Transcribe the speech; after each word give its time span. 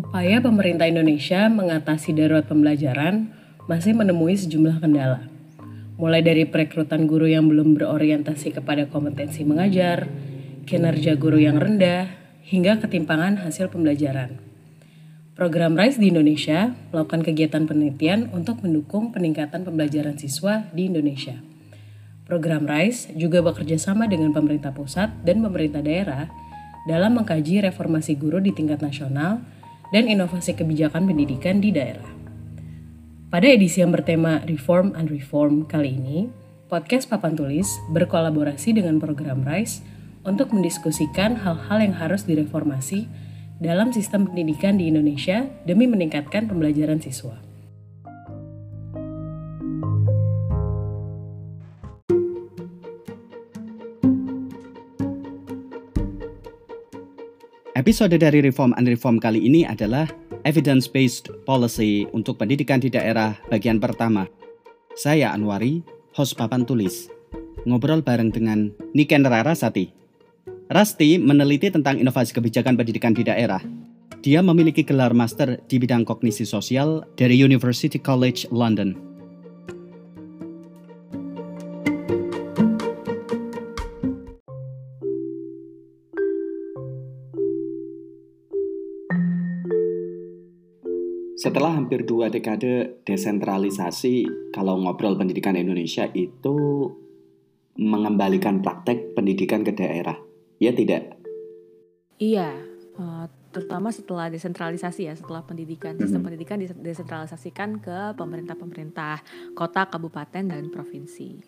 Upaya 0.00 0.40
pemerintah 0.40 0.88
Indonesia 0.88 1.52
mengatasi 1.52 2.16
darurat 2.16 2.48
pembelajaran 2.48 3.36
masih 3.68 3.92
menemui 3.92 4.32
sejumlah 4.32 4.80
kendala. 4.80 5.28
Mulai 6.00 6.24
dari 6.24 6.48
perekrutan 6.48 7.04
guru 7.04 7.28
yang 7.28 7.52
belum 7.52 7.76
berorientasi 7.76 8.56
kepada 8.56 8.88
kompetensi 8.88 9.44
mengajar, 9.44 10.08
kinerja 10.64 11.20
guru 11.20 11.36
yang 11.36 11.60
rendah, 11.60 12.16
hingga 12.48 12.80
ketimpangan 12.80 13.44
hasil 13.44 13.68
pembelajaran. 13.68 14.40
Program 15.36 15.76
RISE 15.76 16.00
di 16.00 16.08
Indonesia 16.08 16.72
melakukan 16.96 17.20
kegiatan 17.20 17.68
penelitian 17.68 18.32
untuk 18.32 18.64
mendukung 18.64 19.12
peningkatan 19.12 19.68
pembelajaran 19.68 20.16
siswa 20.16 20.64
di 20.72 20.88
Indonesia. 20.88 21.36
Program 22.24 22.64
RISE 22.64 23.12
juga 23.20 23.44
bekerja 23.44 23.76
sama 23.76 24.08
dengan 24.08 24.32
pemerintah 24.32 24.72
pusat 24.72 25.12
dan 25.28 25.44
pemerintah 25.44 25.84
daerah 25.84 26.32
dalam 26.88 27.20
mengkaji 27.20 27.68
reformasi 27.68 28.16
guru 28.16 28.40
di 28.40 28.56
tingkat 28.56 28.80
nasional 28.80 29.59
dan 29.90 30.06
inovasi 30.06 30.54
kebijakan 30.54 31.06
pendidikan 31.06 31.58
di 31.58 31.74
daerah. 31.74 32.06
Pada 33.30 33.46
edisi 33.46 33.78
yang 33.78 33.94
bertema 33.94 34.42
Reform 34.46 34.94
and 34.98 35.06
Reform 35.06 35.66
kali 35.66 35.94
ini, 35.94 36.26
podcast 36.66 37.06
Papan 37.06 37.38
Tulis 37.38 37.66
berkolaborasi 37.94 38.74
dengan 38.74 38.98
program 38.98 39.46
RISE 39.46 39.82
untuk 40.26 40.50
mendiskusikan 40.50 41.38
hal-hal 41.38 41.78
yang 41.78 41.94
harus 41.94 42.26
direformasi 42.26 43.06
dalam 43.60 43.92
sistem 43.94 44.26
pendidikan 44.26 44.80
di 44.80 44.88
Indonesia 44.90 45.46
demi 45.68 45.86
meningkatkan 45.86 46.48
pembelajaran 46.48 46.98
siswa. 46.98 47.49
Episode 57.80 58.20
dari 58.20 58.44
Reform 58.44 58.76
and 58.76 58.84
Reform 58.92 59.16
kali 59.16 59.40
ini 59.40 59.64
adalah 59.64 60.04
Evidence-Based 60.44 61.48
Policy 61.48 62.04
untuk 62.12 62.36
Pendidikan 62.36 62.76
di 62.76 62.92
Daerah 62.92 63.32
bagian 63.48 63.80
pertama. 63.80 64.28
Saya 64.92 65.32
Anwari, 65.32 65.80
host 66.12 66.36
papan 66.36 66.68
tulis. 66.68 67.08
Ngobrol 67.64 68.04
bareng 68.04 68.36
dengan 68.36 68.68
Niken 68.92 69.24
Rarasati. 69.24 69.96
Rasti 70.68 71.16
meneliti 71.16 71.72
tentang 71.72 71.96
inovasi 71.96 72.36
kebijakan 72.36 72.76
pendidikan 72.76 73.16
di 73.16 73.24
daerah. 73.24 73.64
Dia 74.20 74.44
memiliki 74.44 74.84
gelar 74.84 75.16
master 75.16 75.56
di 75.64 75.80
bidang 75.80 76.04
kognisi 76.04 76.44
sosial 76.44 77.08
dari 77.16 77.40
University 77.40 77.96
College 77.96 78.44
London. 78.52 79.09
Setelah 91.50 91.74
hampir 91.74 92.06
dua 92.06 92.30
dekade 92.30 93.02
desentralisasi, 93.02 94.22
kalau 94.54 94.78
ngobrol 94.86 95.18
pendidikan 95.18 95.58
Indonesia 95.58 96.06
itu 96.14 96.86
mengembalikan 97.74 98.62
praktek 98.62 99.18
pendidikan 99.18 99.66
ke 99.66 99.74
daerah, 99.74 100.14
ya 100.62 100.70
tidak? 100.70 101.18
Iya, 102.22 102.54
uh, 103.02 103.26
terutama 103.50 103.90
setelah 103.90 104.30
desentralisasi 104.30 105.10
ya, 105.10 105.14
setelah 105.18 105.42
pendidikan 105.42 105.98
sistem 105.98 106.22
hmm. 106.22 106.26
pendidikan 106.30 106.62
desentralisasikan 106.62 107.82
ke 107.82 108.14
pemerintah-pemerintah 108.14 109.18
kota, 109.58 109.90
kabupaten, 109.90 110.54
dan 110.54 110.70
provinsi. 110.70 111.42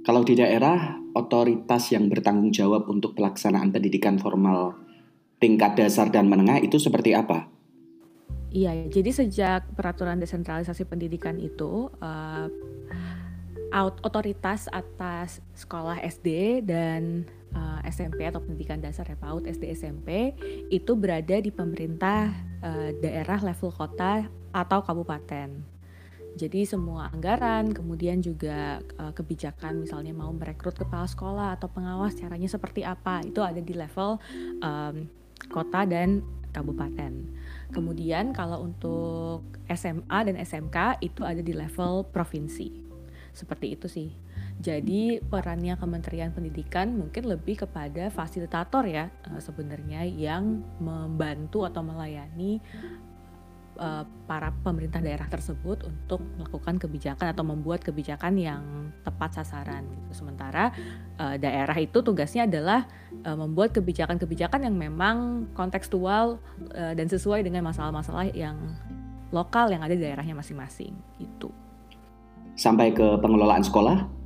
Kalau 0.00 0.24
di 0.24 0.40
daerah, 0.40 0.96
otoritas 1.12 1.92
yang 1.92 2.08
bertanggung 2.08 2.56
jawab 2.56 2.88
untuk 2.88 3.12
pelaksanaan 3.12 3.68
pendidikan 3.68 4.16
formal 4.16 4.80
tingkat 5.36 5.76
dasar 5.76 6.08
dan 6.08 6.24
menengah 6.24 6.56
itu 6.64 6.80
seperti 6.80 7.12
apa? 7.12 7.59
Iya, 8.50 8.90
jadi 8.90 9.10
sejak 9.14 9.78
peraturan 9.78 10.18
desentralisasi 10.18 10.82
pendidikan 10.82 11.38
itu 11.38 11.86
uh, 12.02 12.50
otoritas 14.02 14.66
atas 14.74 15.38
sekolah 15.54 16.02
SD 16.02 16.58
dan 16.66 17.30
uh, 17.54 17.78
eh, 17.86 17.94
SMP 17.94 18.26
atau 18.26 18.42
pendidikan 18.42 18.82
dasar 18.82 19.06
ya 19.06 19.14
PAUD 19.14 19.46
SD 19.46 19.70
SMP 19.78 20.34
itu 20.74 20.98
berada 20.98 21.38
di 21.38 21.54
pemerintah 21.54 22.34
uh, 22.66 22.90
daerah 22.98 23.38
level 23.38 23.70
kota 23.70 24.26
atau 24.50 24.82
kabupaten. 24.82 25.78
Jadi 26.34 26.66
semua 26.66 27.10
anggaran, 27.14 27.70
kemudian 27.70 28.18
juga 28.18 28.82
uh, 28.98 29.14
kebijakan 29.14 29.86
misalnya 29.86 30.10
mau 30.10 30.34
merekrut 30.34 30.74
kepala 30.74 31.06
sekolah 31.06 31.54
atau 31.54 31.70
pengawas 31.70 32.18
caranya 32.18 32.50
seperti 32.50 32.82
apa 32.82 33.22
itu 33.22 33.38
ada 33.42 33.62
di 33.62 33.74
level 33.78 34.18
um, 34.62 35.06
kota 35.50 35.86
dan 35.86 36.22
kabupaten. 36.50 37.12
Kemudian 37.70 38.34
kalau 38.34 38.66
untuk 38.66 39.46
SMA 39.70 40.18
dan 40.26 40.36
SMK 40.36 41.02
itu 41.02 41.22
ada 41.22 41.40
di 41.40 41.54
level 41.54 42.06
provinsi. 42.10 42.68
Seperti 43.30 43.66
itu 43.78 43.86
sih. 43.86 44.10
Jadi 44.60 45.24
perannya 45.24 45.80
Kementerian 45.80 46.36
Pendidikan 46.36 46.92
mungkin 46.92 47.32
lebih 47.32 47.64
kepada 47.64 48.12
fasilitator 48.12 48.84
ya 48.84 49.08
eh, 49.08 49.40
sebenarnya 49.40 50.04
yang 50.04 50.60
membantu 50.76 51.64
atau 51.64 51.80
melayani 51.80 52.60
uh, 53.80 54.04
para 54.28 54.52
pemerintah 54.62 55.00
daerah 55.00 55.26
tersebut 55.26 55.88
untuk 55.88 56.20
melakukan 56.36 56.76
kebijakan 56.76 57.32
atau 57.32 57.42
membuat 57.42 57.80
kebijakan 57.82 58.36
yang 58.36 58.62
tepat 59.02 59.40
sasaran. 59.40 59.88
Gitu. 59.88 60.22
Sementara 60.22 60.70
uh, 61.16 61.34
daerah 61.40 61.74
itu 61.80 62.04
tugasnya 62.04 62.46
adalah 62.46 62.86
uh, 63.24 63.34
membuat 63.34 63.74
kebijakan-kebijakan 63.74 64.68
yang 64.68 64.76
memang 64.76 65.48
kontekstual 65.56 66.38
uh, 66.76 66.92
dan 66.94 67.08
sesuai 67.08 67.42
dengan 67.42 67.66
masalah-masalah 67.66 68.30
yang 68.36 68.56
lokal 69.32 69.72
yang 69.72 69.80
ada 69.80 69.96
di 69.96 70.04
daerahnya 70.04 70.36
masing-masing. 70.36 70.92
Itu. 71.18 71.50
Sampai 72.54 72.92
ke 72.92 73.16
pengelolaan 73.18 73.64
sekolah? 73.64 74.20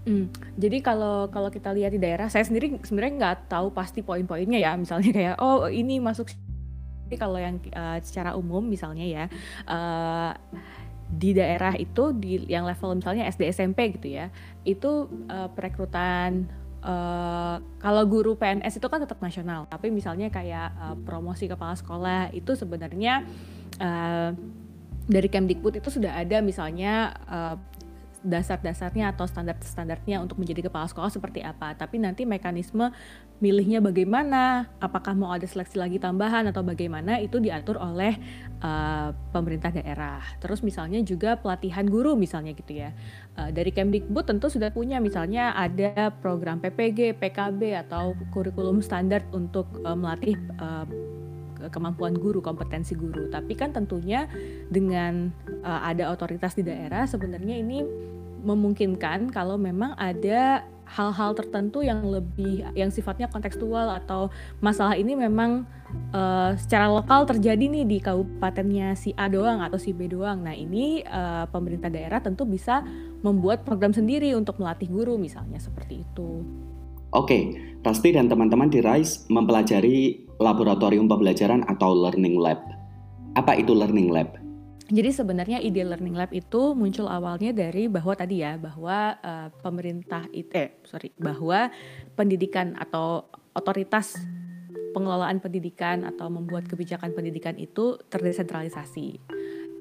Hmm, 0.00 0.32
jadi 0.56 0.80
kalau 0.80 1.28
kalau 1.28 1.52
kita 1.52 1.76
lihat 1.76 1.92
di 1.92 2.00
daerah, 2.00 2.32
saya 2.32 2.40
sendiri 2.40 2.80
sebenarnya 2.80 3.14
nggak 3.20 3.36
tahu 3.52 3.68
pasti 3.70 4.00
poin-poinnya 4.00 4.56
ya. 4.56 4.72
Misalnya 4.74 5.12
kayak, 5.12 5.36
oh 5.44 5.68
ini 5.68 6.00
masuk 6.00 6.32
tapi 7.10 7.18
kalau 7.18 7.42
yang 7.42 7.58
uh, 7.74 7.98
secara 7.98 8.38
umum 8.38 8.62
misalnya 8.62 9.02
ya 9.02 9.24
uh, 9.66 10.30
di 11.10 11.34
daerah 11.34 11.74
itu 11.74 12.14
di 12.14 12.46
yang 12.46 12.62
level 12.62 12.94
misalnya 12.94 13.26
SD 13.26 13.50
SMP 13.50 13.98
gitu 13.98 14.14
ya 14.14 14.30
itu 14.62 15.10
uh, 15.26 15.50
perekrutan 15.50 16.46
uh, 16.86 17.58
kalau 17.82 18.02
guru 18.06 18.38
PNS 18.38 18.78
itu 18.78 18.86
kan 18.86 19.02
tetap 19.02 19.18
nasional. 19.18 19.66
Tapi 19.66 19.90
misalnya 19.90 20.30
kayak 20.30 20.70
uh, 20.78 20.96
promosi 21.02 21.50
kepala 21.50 21.74
sekolah 21.74 22.30
itu 22.30 22.54
sebenarnya 22.54 23.26
uh, 23.82 24.30
dari 25.10 25.26
Kemdikbud 25.26 25.82
itu 25.82 25.90
sudah 25.90 26.14
ada 26.14 26.38
misalnya 26.38 27.10
uh, 27.26 27.56
dasar-dasarnya 28.20 29.16
atau 29.16 29.24
standar-standarnya 29.24 30.20
untuk 30.20 30.36
menjadi 30.36 30.68
kepala 30.68 30.86
sekolah 30.88 31.08
seperti 31.08 31.40
apa. 31.40 31.72
Tapi 31.72 31.96
nanti 31.96 32.28
mekanisme 32.28 32.92
milihnya 33.40 33.80
bagaimana, 33.80 34.68
apakah 34.78 35.16
mau 35.16 35.32
ada 35.32 35.48
seleksi 35.48 35.80
lagi 35.80 35.96
tambahan 35.96 36.44
atau 36.52 36.60
bagaimana 36.60 37.16
itu 37.24 37.40
diatur 37.40 37.80
oleh 37.80 38.20
uh, 38.60 39.16
pemerintah 39.32 39.72
daerah. 39.72 40.20
Terus 40.44 40.60
misalnya 40.60 41.00
juga 41.00 41.40
pelatihan 41.40 41.88
guru 41.88 42.14
misalnya 42.14 42.52
gitu 42.52 42.76
ya. 42.76 42.92
Uh, 43.40 43.48
dari 43.48 43.72
Kemdikbud 43.72 44.28
tentu 44.28 44.52
sudah 44.52 44.68
punya 44.68 45.00
misalnya 45.00 45.56
ada 45.56 46.12
program 46.20 46.60
PPG, 46.60 47.16
PKB 47.16 47.88
atau 47.88 48.12
kurikulum 48.28 48.84
standar 48.84 49.24
untuk 49.32 49.64
uh, 49.88 49.96
melatih 49.96 50.36
uh, 50.60 50.84
kemampuan 51.68 52.16
guru, 52.16 52.40
kompetensi 52.40 52.96
guru. 52.96 53.28
Tapi 53.28 53.52
kan 53.52 53.76
tentunya 53.76 54.24
dengan 54.72 55.28
uh, 55.60 55.84
ada 55.84 56.08
otoritas 56.08 56.56
di 56.56 56.64
daerah 56.64 57.04
sebenarnya 57.04 57.60
ini 57.60 57.84
memungkinkan 58.40 59.28
kalau 59.28 59.60
memang 59.60 59.92
ada 60.00 60.64
hal-hal 60.90 61.38
tertentu 61.38 61.86
yang 61.86 62.02
lebih 62.02 62.66
yang 62.74 62.90
sifatnya 62.90 63.30
kontekstual 63.30 63.94
atau 63.94 64.26
masalah 64.58 64.98
ini 64.98 65.14
memang 65.14 65.62
uh, 66.10 66.58
secara 66.58 66.90
lokal 66.90 67.30
terjadi 67.30 67.62
nih 67.62 67.86
di 67.86 67.98
kabupatennya 68.02 68.98
si 68.98 69.14
A 69.14 69.30
doang 69.30 69.62
atau 69.62 69.78
si 69.78 69.94
B 69.94 70.10
doang. 70.10 70.42
Nah 70.42 70.54
ini 70.56 71.06
uh, 71.06 71.46
pemerintah 71.46 71.94
daerah 71.94 72.18
tentu 72.18 72.42
bisa 72.42 72.82
membuat 73.22 73.62
program 73.62 73.94
sendiri 73.94 74.34
untuk 74.34 74.58
melatih 74.58 74.90
guru 74.90 75.14
misalnya 75.14 75.62
seperti 75.62 76.02
itu. 76.02 76.42
Oke, 77.10 77.70
Rasti 77.80 78.12
dan 78.12 78.28
teman-teman 78.28 78.68
di 78.68 78.84
RISE 78.84 79.24
mempelajari 79.32 80.28
laboratorium 80.36 81.08
pembelajaran 81.08 81.64
atau 81.64 81.96
learning 81.96 82.36
lab. 82.36 82.60
Apa 83.40 83.56
itu 83.56 83.72
learning 83.72 84.12
lab? 84.12 84.36
Jadi 84.92 85.08
sebenarnya 85.08 85.64
ide 85.64 85.80
learning 85.80 86.12
lab 86.12 86.28
itu 86.28 86.76
muncul 86.76 87.08
awalnya 87.08 87.56
dari 87.56 87.88
bahwa 87.88 88.12
tadi 88.12 88.44
ya 88.44 88.60
bahwa 88.60 89.16
uh, 89.16 89.48
pemerintah 89.64 90.28
itu 90.36 90.52
eh 90.52 90.76
sorry 90.84 91.08
bahwa 91.16 91.72
pendidikan 92.20 92.76
atau 92.76 93.32
otoritas 93.56 94.20
pengelolaan 94.92 95.40
pendidikan 95.40 96.04
atau 96.04 96.28
membuat 96.28 96.68
kebijakan 96.68 97.16
pendidikan 97.16 97.56
itu 97.56 97.96
terdesentralisasi. 98.12 99.16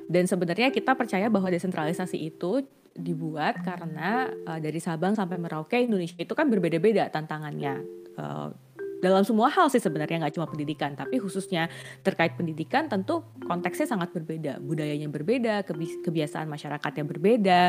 Dan 0.07 0.23
sebenarnya 0.23 0.71
kita 0.71 0.95
percaya 0.95 1.27
bahwa 1.27 1.51
desentralisasi 1.51 2.15
itu 2.15 2.63
dibuat 2.95 3.61
karena 3.61 4.29
uh, 4.47 4.59
dari 4.59 4.77
Sabang 4.81 5.13
sampai 5.13 5.37
Merauke 5.37 5.77
Indonesia 5.79 6.17
itu 6.17 6.33
kan 6.33 6.47
berbeda-beda 6.47 7.09
tantangannya. 7.09 7.81
Uh, 8.19 8.51
dalam 8.99 9.23
semua 9.23 9.47
hal 9.47 9.71
sih 9.71 9.79
sebenarnya 9.79 10.27
nggak 10.27 10.35
cuma 10.35 10.47
pendidikan 10.47 10.91
tapi 10.91 11.23
khususnya 11.23 11.71
terkait 12.03 12.35
pendidikan 12.35 12.91
tentu 12.91 13.23
konteksnya 13.47 13.87
sangat 13.87 14.11
berbeda 14.11 14.59
budayanya 14.59 15.07
berbeda 15.07 15.63
kebiasaan 16.03 16.51
masyarakatnya 16.51 17.07
berbeda 17.07 17.61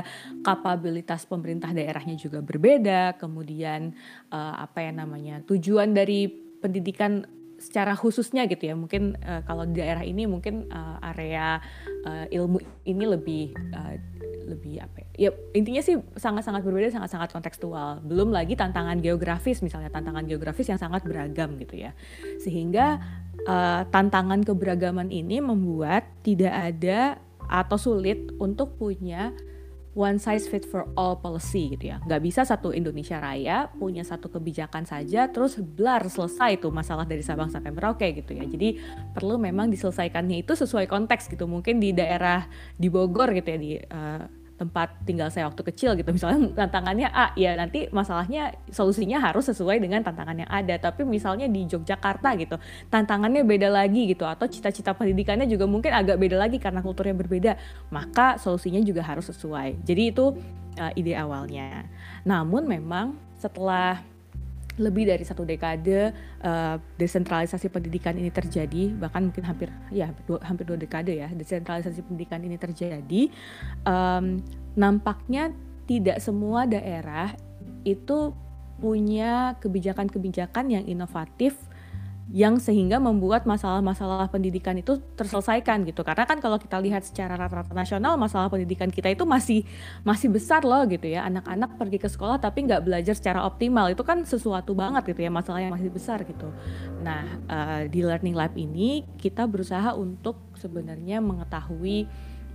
kapabilitas 0.43 1.31
pemerintah 1.31 1.71
daerahnya 1.71 2.19
juga 2.19 2.43
berbeda 2.43 3.15
kemudian 3.23 3.95
uh, 4.35 4.59
apa 4.59 4.83
ya 4.83 4.91
namanya 4.91 5.39
tujuan 5.47 5.95
dari 5.95 6.27
pendidikan 6.61 7.23
secara 7.61 7.93
khususnya 7.93 8.49
gitu 8.49 8.73
ya 8.73 8.75
mungkin 8.75 9.21
uh, 9.21 9.45
kalau 9.45 9.69
di 9.69 9.85
daerah 9.85 10.01
ini 10.01 10.25
mungkin 10.25 10.67
uh, 10.73 10.97
area 11.13 11.61
uh, 12.09 12.25
ilmu 12.33 12.57
ini 12.89 13.05
lebih 13.05 13.53
uh, 13.77 14.01
lebih 14.51 14.83
apa 14.83 15.07
ya, 15.15 15.29
ya 15.29 15.31
intinya 15.55 15.79
sih 15.85 16.01
sangat-sangat 16.19 16.67
berbeda 16.67 16.91
sangat-sangat 16.91 17.31
kontekstual. 17.31 18.03
Belum 18.03 18.35
lagi 18.35 18.59
tantangan 18.59 18.99
geografis 18.99 19.63
misalnya 19.63 19.93
tantangan 19.95 20.27
geografis 20.27 20.67
yang 20.67 20.81
sangat 20.81 21.07
beragam 21.07 21.55
gitu 21.63 21.79
ya. 21.79 21.95
Sehingga 22.43 22.99
uh, 23.47 23.87
tantangan 23.93 24.43
keberagaman 24.43 25.13
ini 25.15 25.39
membuat 25.39 26.09
tidak 26.27 26.51
ada 26.51 27.23
atau 27.47 27.79
sulit 27.79 28.31
untuk 28.43 28.75
punya 28.75 29.31
one 29.95 30.23
size 30.23 30.47
fit 30.47 30.63
for 30.63 30.87
all 30.95 31.19
policy 31.19 31.75
gitu 31.75 31.91
ya. 31.91 31.99
Nggak 32.07 32.23
bisa 32.23 32.41
satu 32.47 32.71
Indonesia 32.71 33.19
Raya 33.19 33.67
punya 33.75 34.07
satu 34.07 34.31
kebijakan 34.31 34.87
saja 34.87 35.27
terus 35.27 35.59
blar 35.59 36.07
selesai 36.07 36.63
tuh 36.63 36.71
masalah 36.71 37.03
dari 37.03 37.27
Sabang 37.27 37.51
sampai 37.51 37.75
Merauke 37.75 38.07
gitu 38.15 38.35
ya. 38.35 38.47
Jadi 38.47 38.79
perlu 39.15 39.37
memang 39.37 39.67
diselesaikannya 39.69 40.47
itu 40.47 40.55
sesuai 40.55 40.87
konteks 40.87 41.27
gitu. 41.31 41.51
Mungkin 41.51 41.83
di 41.83 41.91
daerah 41.91 42.47
di 42.79 42.87
Bogor 42.87 43.35
gitu 43.35 43.49
ya 43.51 43.59
di 43.59 43.73
uh, 43.79 44.40
tempat 44.61 44.93
tinggal 45.09 45.33
saya 45.33 45.49
waktu 45.49 45.65
kecil 45.73 45.97
gitu. 45.97 46.13
Misalnya 46.13 46.53
tantangannya 46.61 47.09
A 47.09 47.33
ya 47.33 47.57
nanti 47.57 47.89
masalahnya 47.89 48.53
solusinya 48.69 49.17
harus 49.17 49.49
sesuai 49.49 49.81
dengan 49.81 50.05
tantangan 50.05 50.37
yang 50.45 50.51
ada. 50.53 50.77
Tapi 50.77 51.09
misalnya 51.09 51.49
di 51.49 51.65
Yogyakarta 51.65 52.37
gitu 52.37 52.61
tantangannya 52.93 53.41
beda 53.49 53.73
lagi 53.73 54.13
gitu. 54.13 54.29
Atau 54.29 54.53
cita-cita 54.53 54.93
pendidikannya 54.93 55.49
juga 55.49 55.65
mungkin 55.65 55.97
agak 55.97 56.21
beda 56.21 56.37
lagi 56.37 56.61
karena 56.61 56.85
kulturnya 56.85 57.17
berbeda. 57.17 57.53
Maka 57.89 58.37
solusinya 58.37 58.85
juga 58.85 59.01
harus 59.01 59.33
sesuai. 59.33 59.81
Jadi 59.81 60.03
itu 60.13 60.37
uh, 60.77 60.93
ide 60.93 61.17
awalnya. 61.17 61.89
Namun 62.29 62.69
memang 62.69 63.17
setelah 63.41 64.05
lebih 64.81 65.07
dari 65.07 65.23
satu 65.23 65.45
dekade 65.45 66.11
uh, 66.41 66.77
desentralisasi 66.97 67.69
pendidikan 67.69 68.17
ini 68.17 68.33
terjadi 68.33 68.97
bahkan 68.97 69.29
mungkin 69.29 69.45
hampir 69.45 69.69
ya 69.93 70.09
dua, 70.25 70.41
hampir 70.43 70.65
dua 70.65 70.81
dekade 70.81 71.21
ya 71.21 71.29
desentralisasi 71.29 72.01
pendidikan 72.03 72.41
ini 72.41 72.57
terjadi. 72.57 73.29
Um, 73.85 74.41
nampaknya 74.75 75.53
tidak 75.85 76.25
semua 76.25 76.65
daerah 76.65 77.37
itu 77.85 78.33
punya 78.81 79.61
kebijakan-kebijakan 79.61 80.73
yang 80.73 80.85
inovatif 80.89 81.55
yang 82.31 82.63
sehingga 82.63 83.03
membuat 83.03 83.43
masalah-masalah 83.43 84.31
pendidikan 84.31 84.79
itu 84.79 85.03
terselesaikan 85.19 85.83
gitu. 85.83 86.07
Karena 86.07 86.23
kan 86.23 86.39
kalau 86.39 86.63
kita 86.63 86.79
lihat 86.79 87.03
secara 87.03 87.35
rata-rata 87.35 87.75
nasional 87.75 88.15
masalah 88.15 88.47
pendidikan 88.47 88.87
kita 88.87 89.11
itu 89.11 89.27
masih 89.27 89.67
masih 90.07 90.31
besar 90.31 90.63
loh 90.63 90.87
gitu 90.87 91.11
ya. 91.11 91.27
Anak-anak 91.27 91.75
pergi 91.75 91.99
ke 91.99 92.07
sekolah 92.07 92.39
tapi 92.39 92.71
nggak 92.71 92.87
belajar 92.87 93.19
secara 93.19 93.43
optimal. 93.43 93.91
Itu 93.91 94.07
kan 94.07 94.23
sesuatu 94.23 94.79
banget 94.79 95.11
gitu 95.11 95.27
ya 95.27 95.31
masalah 95.35 95.59
yang 95.59 95.75
masih 95.75 95.91
besar 95.91 96.23
gitu. 96.23 96.55
Nah 97.03 97.27
uh, 97.51 97.83
di 97.91 98.07
learning 98.07 98.39
lab 98.39 98.55
ini 98.55 99.03
kita 99.19 99.51
berusaha 99.51 99.99
untuk 99.99 100.39
sebenarnya 100.55 101.19
mengetahui 101.19 102.07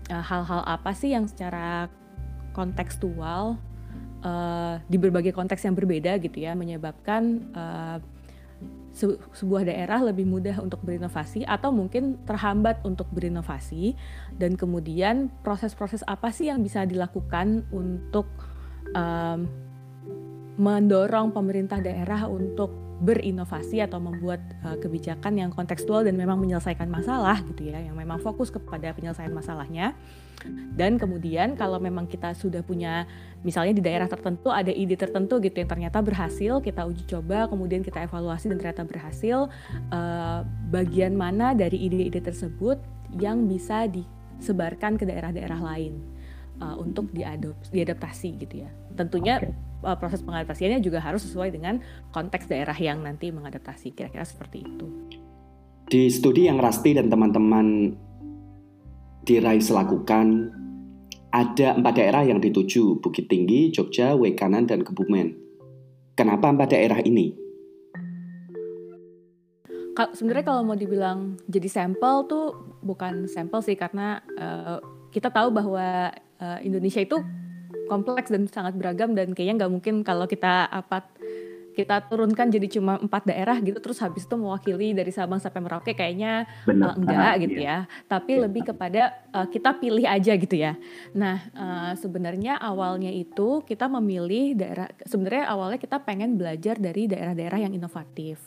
eh, 0.07 0.23
hal-hal 0.23 0.61
uh, 0.63 0.77
apa 0.77 0.93
sih 0.95 1.11
yang 1.11 1.27
secara 1.27 1.89
kontekstual 2.55 3.59
uh, 4.23 4.75
di 4.87 4.95
berbagai 4.95 5.35
konteks 5.35 5.67
yang 5.67 5.75
berbeda 5.75 6.15
gitu 6.23 6.39
ya 6.39 6.55
menyebabkan 6.55 7.51
uh, 7.51 7.97
se 8.95 9.19
sebuah 9.35 9.67
daerah 9.67 9.99
lebih 9.99 10.23
mudah 10.23 10.63
untuk 10.63 10.79
berinovasi 10.87 11.43
atau 11.43 11.69
mungkin 11.75 12.15
terhambat 12.23 12.79
untuk 12.87 13.11
berinovasi? 13.11 13.93
Dan 14.31 14.55
kemudian 14.55 15.27
proses-proses 15.43 16.01
apa 16.07 16.31
sih 16.31 16.47
yang 16.47 16.63
bisa 16.63 16.87
dilakukan 16.87 17.67
untuk 17.75 18.25
um, 18.95 19.51
mendorong 20.55 21.35
pemerintah 21.35 21.83
daerah 21.83 22.31
untuk 22.31 22.71
berinovasi 23.03 23.83
atau 23.83 23.99
membuat 23.99 24.39
uh, 24.63 24.79
kebijakan 24.79 25.35
yang 25.35 25.51
kontekstual 25.51 26.07
dan 26.07 26.15
memang 26.15 26.39
menyelesaikan 26.39 26.87
masalah 26.87 27.43
gitu 27.51 27.67
ya 27.67 27.83
yang 27.83 27.99
memang 27.99 28.23
fokus 28.23 28.47
kepada 28.47 28.95
penyelesaian 28.95 29.35
masalahnya 29.35 29.91
dan 30.75 30.99
kemudian 30.99 31.55
kalau 31.55 31.79
memang 31.79 32.05
kita 32.05 32.35
sudah 32.35 32.61
punya 32.61 33.07
misalnya 33.45 33.77
di 33.77 33.83
daerah 33.83 34.09
tertentu 34.09 34.49
ada 34.51 34.73
ide 34.73 34.97
tertentu 34.97 35.37
gitu 35.39 35.55
yang 35.61 35.69
ternyata 35.69 36.01
berhasil 36.01 36.59
kita 36.59 36.85
uji 36.85 37.03
coba 37.07 37.47
kemudian 37.47 37.85
kita 37.85 38.03
evaluasi 38.03 38.51
dan 38.51 38.57
ternyata 38.57 38.83
berhasil 38.83 39.47
uh, 39.93 40.41
bagian 40.69 41.13
mana 41.13 41.53
dari 41.53 41.79
ide-ide 41.79 42.21
tersebut 42.21 42.81
yang 43.15 43.45
bisa 43.45 43.87
disebarkan 43.87 44.97
ke 44.99 45.07
daerah-daerah 45.07 45.61
lain 45.61 46.01
uh, 46.59 46.75
untuk 46.77 47.09
diadop 47.13 47.55
diadaptasi 47.69 48.35
gitu 48.41 48.65
ya 48.65 48.69
tentunya 48.97 49.39
okay 49.39 49.65
uh, 49.85 49.95
proses 49.95 50.25
pengadaptasiannya 50.25 50.81
juga 50.81 50.97
harus 50.99 51.21
sesuai 51.23 51.53
dengan 51.53 51.77
konteks 52.09 52.49
daerah 52.49 52.75
yang 52.75 53.05
nanti 53.05 53.29
mengadaptasi. 53.29 53.93
Kira-kira 53.93 54.25
seperti 54.25 54.65
itu. 54.65 54.87
Di 55.85 56.09
studi 56.09 56.49
yang 56.49 56.57
Rasti 56.57 56.97
dan 56.97 57.13
teman-teman 57.13 57.93
di 59.25 59.41
RAIS 59.41 59.73
lakukan, 59.73 60.53
ada 61.33 61.73
empat 61.73 61.97
daerah 61.97 62.21
yang 62.23 62.37
dituju, 62.37 63.01
Bukit 63.01 63.25
Tinggi, 63.25 63.73
Jogja, 63.73 64.13
Wekanan, 64.13 64.69
dan 64.69 64.85
Kebumen. 64.85 65.33
Kenapa 66.13 66.53
empat 66.53 66.77
daerah 66.77 67.01
ini? 67.01 67.33
Sebenarnya 69.95 70.45
kalau 70.45 70.61
mau 70.61 70.77
dibilang 70.77 71.39
jadi 71.49 71.67
sampel 71.71 72.27
tuh 72.29 72.77
bukan 72.83 73.25
sampel 73.25 73.63
sih 73.63 73.79
karena 73.79 74.19
uh, 74.37 74.77
kita 75.09 75.31
tahu 75.31 75.55
bahwa 75.55 76.11
uh, 76.39 76.59
Indonesia 76.59 76.99
itu 76.99 77.15
kompleks 77.87 78.27
dan 78.27 78.43
sangat 78.51 78.75
beragam 78.75 79.15
dan 79.15 79.31
kayaknya 79.31 79.63
nggak 79.63 79.71
mungkin 79.71 79.95
kalau 80.03 80.27
kita 80.27 80.67
apa 80.67 81.07
kita 81.75 82.07
turunkan 82.07 82.47
jadi 82.47 82.79
cuma 82.79 82.95
empat 82.95 83.27
daerah 83.27 83.59
gitu 83.59 83.77
terus 83.83 83.99
habis 83.99 84.23
itu 84.23 84.35
mewakili 84.39 84.95
dari 84.95 85.11
Sabang 85.11 85.43
sampai 85.43 85.59
Merauke 85.59 85.91
kayaknya 85.91 86.47
uh, 86.65 86.95
enggak 86.95 87.19
ah, 87.19 87.35
gitu 87.35 87.59
iya. 87.59 87.77
ya 87.85 88.07
tapi 88.07 88.39
ya. 88.39 88.41
lebih 88.47 88.61
kepada 88.71 89.11
uh, 89.35 89.47
kita 89.51 89.75
pilih 89.77 90.07
aja 90.07 90.33
gitu 90.39 90.55
ya 90.55 90.79
nah 91.11 91.43
uh, 91.51 91.91
sebenarnya 91.99 92.55
awalnya 92.57 93.11
itu 93.11 93.61
kita 93.67 93.91
memilih 93.91 94.55
daerah 94.55 94.87
sebenarnya 95.03 95.51
awalnya 95.51 95.77
kita 95.77 95.99
pengen 96.01 96.39
belajar 96.39 96.79
dari 96.79 97.11
daerah-daerah 97.11 97.67
yang 97.67 97.75
inovatif 97.75 98.39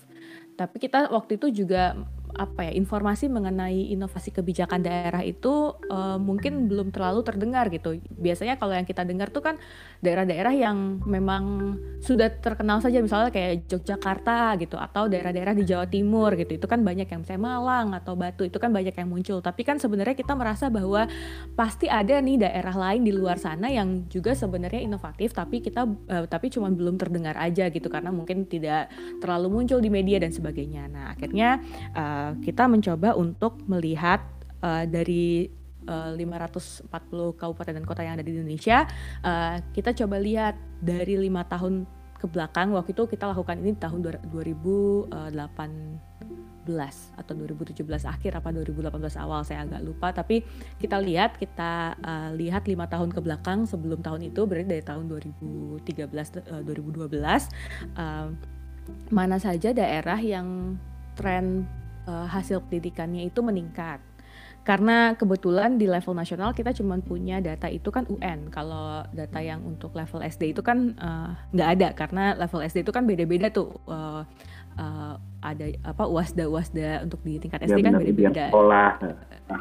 tapi 0.59 0.83
kita 0.83 1.13
waktu 1.13 1.39
itu 1.39 1.63
juga 1.63 1.95
apa 2.39 2.71
ya 2.71 2.73
informasi 2.79 3.27
mengenai 3.27 3.91
inovasi 3.91 4.31
kebijakan 4.31 4.87
daerah 4.87 5.27
itu 5.27 5.75
uh, 5.91 6.17
mungkin 6.23 6.71
belum 6.71 6.95
terlalu 6.95 7.27
terdengar 7.27 7.67
gitu. 7.75 7.99
Biasanya 8.15 8.57
kalau 8.63 8.79
yang 8.79 8.87
kita 8.87 9.03
dengar 9.03 9.35
tuh 9.35 9.43
kan 9.43 9.59
daerah-daerah 9.99 10.55
yang 10.55 11.03
memang 11.03 11.75
sudah 11.99 12.31
terkenal 12.39 12.79
saja 12.79 13.03
misalnya 13.03 13.35
kayak 13.35 13.67
Yogyakarta 13.67 14.55
gitu 14.63 14.79
atau 14.79 15.11
daerah-daerah 15.11 15.59
di 15.59 15.67
Jawa 15.67 15.91
Timur 15.91 16.39
gitu. 16.39 16.55
Itu 16.55 16.71
kan 16.71 16.87
banyak 16.87 17.11
yang 17.11 17.27
misalnya 17.27 17.43
Malang 17.43 17.91
atau 17.99 18.15
Batu 18.15 18.47
itu 18.47 18.63
kan 18.63 18.71
banyak 18.71 18.95
yang 18.95 19.11
muncul. 19.11 19.43
Tapi 19.43 19.67
kan 19.67 19.83
sebenarnya 19.83 20.15
kita 20.15 20.39
merasa 20.39 20.71
bahwa 20.71 21.11
pasti 21.59 21.91
ada 21.91 22.23
nih 22.23 22.47
daerah 22.47 22.75
lain 22.79 23.03
di 23.03 23.11
luar 23.11 23.43
sana 23.43 23.67
yang 23.67 24.07
juga 24.07 24.39
sebenarnya 24.39 24.87
inovatif 24.87 25.35
tapi 25.35 25.59
kita 25.59 25.83
uh, 25.85 26.25
tapi 26.31 26.55
cuma 26.55 26.71
belum 26.71 26.95
terdengar 26.95 27.35
aja 27.35 27.67
gitu 27.67 27.91
karena 27.91 28.15
mungkin 28.15 28.47
tidak 28.47 28.87
terlalu 29.19 29.51
muncul 29.51 29.83
di 29.83 29.91
media 29.91 30.23
dan 30.23 30.31
sebagainya. 30.31 30.87
Nah, 30.87 31.05
akhirnya 31.19 31.59
uh, 31.99 32.28
Eh, 32.29 32.37
kita 32.45 32.69
mencoba 32.69 33.17
untuk 33.17 33.57
melihat 33.65 34.21
uh, 34.61 34.85
dari 34.85 35.49
uh, 35.89 36.13
540 36.13 36.93
kabupaten 37.41 37.73
dan 37.73 37.85
kota 37.89 38.05
yang 38.05 38.21
ada 38.21 38.25
di 38.25 38.37
Indonesia, 38.37 38.85
uh, 39.25 39.57
kita 39.73 39.97
coba 39.97 40.21
lihat 40.21 40.55
dari 40.85 41.17
lima 41.17 41.45
tahun 41.49 41.89
ke 42.19 42.27
belakang. 42.29 42.75
Waktu 42.75 42.93
itu 42.93 43.07
kita 43.09 43.31
lakukan 43.31 43.57
ini 43.63 43.73
tahun 43.79 44.03
2018 44.29 45.09
atau 47.17 47.33
2017 47.33 47.81
akhir 48.05 48.33
apa 48.37 48.49
2018 48.53 48.93
awal 49.25 49.41
saya 49.41 49.65
agak 49.65 49.81
lupa 49.81 50.13
tapi 50.13 50.45
kita 50.77 51.01
lihat 51.01 51.41
kita 51.41 51.97
uh, 51.97 52.29
lihat 52.37 52.69
lima 52.69 52.85
tahun 52.85 53.09
ke 53.09 53.25
belakang 53.25 53.65
sebelum 53.65 54.05
tahun 54.05 54.29
itu 54.29 54.45
berarti 54.45 54.69
dari 54.69 54.85
tahun 54.85 55.09
2013 55.09 55.81
uh, 55.81 56.61
2012 56.61 57.09
uh, 57.97 58.29
mana 59.09 59.41
saja 59.41 59.73
daerah 59.73 60.21
yang 60.21 60.77
tren 61.17 61.65
uh, 62.09 62.27
hasil 62.27 62.65
pendidikannya 62.65 63.29
itu 63.29 63.45
meningkat. 63.45 64.01
Karena 64.65 65.17
kebetulan 65.17 65.81
di 65.81 65.89
level 65.89 66.13
nasional 66.13 66.53
kita 66.53 66.77
cuma 66.77 67.01
punya 67.01 67.41
data 67.41 67.73
itu 67.73 67.89
kan 67.89 68.05
UN. 68.09 68.53
Kalau 68.53 69.01
data 69.17 69.41
yang 69.41 69.65
untuk 69.65 69.97
level 69.97 70.21
SD 70.21 70.57
itu 70.57 70.61
kan 70.61 70.93
uh, 71.01 71.33
nggak 71.53 71.69
ada 71.79 71.89
karena 71.97 72.25
level 72.37 72.61
SD 72.65 72.85
itu 72.85 72.93
kan 72.93 73.09
beda-beda 73.09 73.49
tuh 73.49 73.81
uh, 73.89 74.29
uh, 74.77 75.15
ada 75.39 75.71
apa 75.87 76.03
UASDA 76.11 76.51
UASDA 76.51 77.07
untuk 77.07 77.23
di 77.23 77.39
tingkat 77.39 77.63
Ya, 77.63 77.71
SD 77.71 77.79
kan 77.79 77.93
itu 78.03 78.19
yang 78.21 78.35
beda-beda. 78.35 78.47
sekolah. 78.51 78.91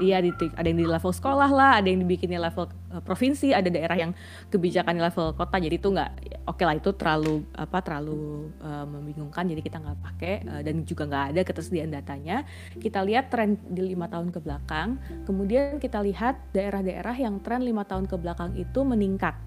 Iya 0.03 0.17
di 0.19 0.29
ada 0.35 0.67
yang 0.67 0.79
di 0.83 0.87
level 0.89 1.11
sekolah 1.13 1.49
lah, 1.53 1.71
ada 1.79 1.87
yang 1.87 2.01
dibikinnya 2.03 2.41
level 2.41 2.65
eh, 2.67 3.03
provinsi, 3.05 3.53
ada 3.53 3.69
daerah 3.69 3.95
yang 3.95 4.11
kebijakan 4.49 4.97
level 4.97 5.37
kota. 5.37 5.61
Jadi 5.61 5.75
itu 5.77 5.89
nggak 5.93 6.11
oke 6.49 6.63
lah 6.65 6.75
itu 6.75 6.89
terlalu 6.97 7.45
apa 7.53 7.77
terlalu 7.85 8.51
eh, 8.57 8.85
membingungkan. 8.89 9.45
Jadi 9.47 9.61
kita 9.61 9.77
nggak 9.79 9.97
pakai 10.01 10.33
eh, 10.43 10.61
dan 10.65 10.75
juga 10.83 11.03
nggak 11.07 11.25
ada 11.37 11.41
ketersediaan 11.45 11.91
datanya. 11.93 12.43
Kita 12.75 13.05
lihat 13.05 13.29
tren 13.29 13.61
di 13.69 13.93
lima 13.93 14.09
tahun 14.09 14.33
ke 14.33 14.41
belakang. 14.41 14.97
Kemudian 15.29 15.77
kita 15.77 16.01
lihat 16.01 16.41
daerah-daerah 16.51 17.15
yang 17.15 17.39
tren 17.45 17.61
lima 17.61 17.85
tahun 17.85 18.09
ke 18.09 18.17
belakang 18.17 18.57
itu 18.57 18.81
meningkat 18.81 19.37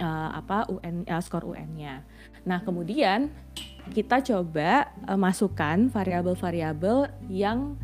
eh, 0.00 0.30
apa 0.32 0.70
UN 0.70 1.04
eh, 1.04 1.20
skor 1.20 1.44
UN-nya. 1.44 2.00
Nah 2.46 2.62
kemudian 2.62 3.28
kita 3.92 4.22
coba 4.22 4.90
eh, 5.06 5.18
masukkan 5.18 5.90
variabel-variabel 5.90 7.10
yang 7.30 7.78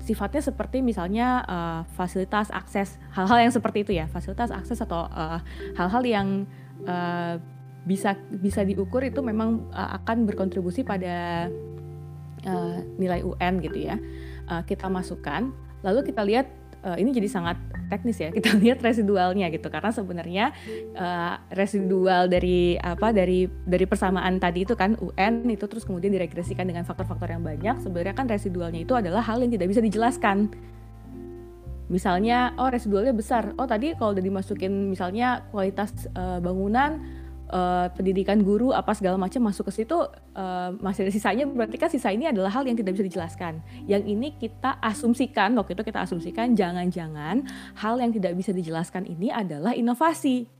sifatnya 0.00 0.42
seperti 0.44 0.80
misalnya 0.80 1.42
eh, 1.44 1.80
fasilitas 1.96 2.52
akses 2.52 2.96
hal-hal 3.12 3.48
yang 3.48 3.52
seperti 3.52 3.84
itu 3.84 3.92
ya 3.96 4.06
fasilitas 4.08 4.52
akses 4.52 4.80
atau 4.82 5.08
eh, 5.08 5.40
hal-hal 5.78 6.02
yang 6.04 6.28
eh, 6.84 7.36
bisa 7.84 8.16
bisa 8.32 8.64
diukur 8.64 9.04
itu 9.04 9.20
memang 9.20 9.68
eh, 9.72 9.90
akan 10.00 10.24
berkontribusi 10.24 10.82
pada 10.84 11.48
eh, 12.44 12.78
nilai 12.96 13.20
UN 13.24 13.60
gitu 13.60 13.78
ya. 13.78 13.96
Eh, 14.48 14.62
kita 14.68 14.88
masukkan 14.88 15.52
lalu 15.84 16.00
kita 16.08 16.24
lihat 16.24 16.48
eh, 16.84 16.96
ini 17.00 17.10
jadi 17.16 17.28
sangat 17.32 17.56
teknis 17.88 18.20
ya 18.20 18.28
kita 18.30 18.56
lihat 18.62 18.84
residualnya 18.84 19.48
gitu. 19.48 19.72
Karena 19.72 19.90
sebenarnya 19.90 20.44
eh, 20.92 21.34
residual 21.56 22.28
dari 22.28 22.76
apa 22.76 23.10
dari 23.10 23.48
dari 23.48 23.84
persamaan 23.88 24.36
tadi 24.36 24.68
itu 24.68 24.76
kan 24.76 24.94
UN 25.00 25.48
itu 25.48 25.64
terus 25.64 25.88
kemudian 25.88 26.12
diregresikan 26.12 26.68
dengan 26.68 26.84
faktor-faktor 26.84 27.32
yang 27.32 27.42
banyak. 27.42 27.80
Sebenarnya 27.80 28.14
kan 28.14 28.28
residualnya 28.28 28.84
itu 28.84 28.92
adalah 28.92 29.24
hal 29.24 29.40
yang 29.40 29.50
tidak 29.50 29.72
bisa 29.72 29.80
dijelaskan. 29.80 30.52
Misalnya 31.88 32.56
oh 32.56 32.68
residualnya 32.68 33.12
besar. 33.12 33.52
Oh 33.60 33.68
tadi 33.68 33.92
kalau 33.96 34.16
udah 34.16 34.24
dimasukin 34.24 34.92
misalnya 34.92 35.44
kualitas 35.52 35.92
eh, 36.12 36.38
bangunan 36.40 37.23
eh, 37.54 37.86
pendidikan 37.94 38.42
guru 38.42 38.74
apa 38.74 38.90
segala 38.98 39.14
macam 39.14 39.46
masuk 39.46 39.70
ke 39.70 39.82
situ 39.82 39.94
eh, 40.34 40.70
masih 40.82 41.06
ada 41.06 41.12
sisanya 41.14 41.44
berarti 41.46 41.78
kan 41.78 41.88
sisa 41.88 42.10
ini 42.10 42.26
adalah 42.26 42.50
hal 42.50 42.66
yang 42.66 42.74
tidak 42.74 42.98
bisa 42.98 43.06
dijelaskan 43.06 43.62
yang 43.86 44.02
ini 44.02 44.34
kita 44.34 44.82
asumsikan 44.82 45.54
waktu 45.54 45.78
itu 45.78 45.86
kita 45.86 46.02
asumsikan 46.02 46.58
jangan-jangan 46.58 47.46
hal 47.78 47.94
yang 48.02 48.10
tidak 48.10 48.34
bisa 48.34 48.50
dijelaskan 48.50 49.06
ini 49.06 49.30
adalah 49.30 49.72
inovasi 49.72 50.50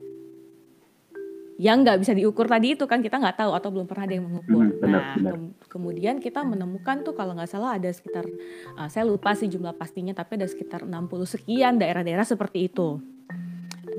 yang 1.55 1.87
nggak 1.87 2.03
bisa 2.03 2.13
diukur 2.19 2.51
tadi 2.51 2.75
itu 2.75 2.83
kan 2.91 2.99
kita 2.99 3.15
nggak 3.15 3.39
tahu 3.39 3.55
atau 3.55 3.71
belum 3.71 3.87
pernah 3.87 4.11
ada 4.11 4.15
yang 4.19 4.27
mengukur. 4.27 4.67
Hmm, 4.67 4.81
benar, 4.83 5.03
nah 5.03 5.15
benar. 5.15 5.33
kem- 5.39 5.55
kemudian 5.71 6.15
kita 6.19 6.43
menemukan 6.43 7.07
tuh 7.07 7.15
kalau 7.15 7.39
nggak 7.39 7.47
salah 7.47 7.79
ada 7.79 7.87
sekitar 7.95 8.27
uh, 8.75 8.91
saya 8.91 9.07
lupa 9.07 9.39
sih 9.39 9.47
jumlah 9.47 9.75
pastinya 9.79 10.11
tapi 10.11 10.35
ada 10.35 10.51
sekitar 10.51 10.83
60 10.83 10.91
sekian 11.31 11.79
daerah-daerah 11.79 12.27
seperti 12.27 12.67
itu. 12.67 12.99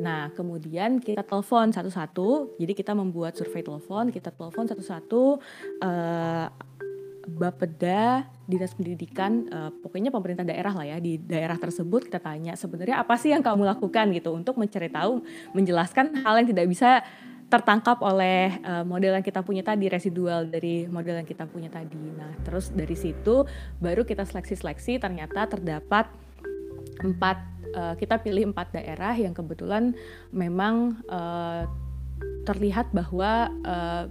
Nah 0.05 0.29
kemudian 0.37 1.01
kita 1.01 1.25
telepon 1.25 1.73
satu-satu. 1.73 2.61
Jadi 2.61 2.73
kita 2.77 2.93
membuat 2.93 3.33
survei 3.33 3.65
telepon, 3.65 4.13
kita 4.13 4.29
telepon 4.29 4.69
satu-satu. 4.69 5.41
eh, 5.81 6.47
Bapeda, 7.25 8.29
dinas 8.45 8.77
pendidikan, 8.77 9.49
eh, 9.49 9.73
pokoknya 9.81 10.13
pemerintah 10.13 10.45
daerah 10.45 10.77
lah 10.77 10.85
ya 10.85 11.01
di 11.01 11.17
daerah 11.17 11.57
tersebut 11.57 12.05
kita 12.05 12.21
tanya 12.21 12.53
sebenarnya 12.53 13.01
apa 13.01 13.17
sih 13.17 13.33
yang 13.33 13.41
kamu 13.41 13.65
lakukan 13.65 14.13
gitu 14.13 14.37
untuk 14.37 14.61
mencari 14.61 14.93
tahu, 14.93 15.25
menjelaskan 15.57 16.21
hal 16.21 16.37
yang 16.37 16.47
tidak 16.53 16.69
bisa 16.69 17.01
tertangkap 17.49 17.97
oleh 18.05 18.61
eh, 18.61 18.85
model 18.85 19.17
yang 19.17 19.25
kita 19.25 19.41
punya 19.41 19.65
tadi 19.65 19.89
residual 19.89 20.45
dari 20.45 20.85
model 20.85 21.25
yang 21.25 21.25
kita 21.25 21.49
punya 21.49 21.73
tadi. 21.73 21.97
Nah 22.13 22.29
terus 22.45 22.69
dari 22.69 22.93
situ 22.93 23.41
baru 23.81 24.05
kita 24.05 24.21
seleksi-seleksi 24.21 25.01
ternyata 25.01 25.49
terdapat 25.49 26.05
empat 27.01 27.54
eh, 27.75 27.93
kita 27.99 28.23
pilih 28.23 28.55
empat 28.55 28.71
daerah 28.71 29.13
yang 29.19 29.35
kebetulan 29.35 29.91
memang 30.31 31.03
eh, 31.11 31.63
terlihat 32.47 32.95
bahwa 32.95 33.51
eh, 33.51 34.03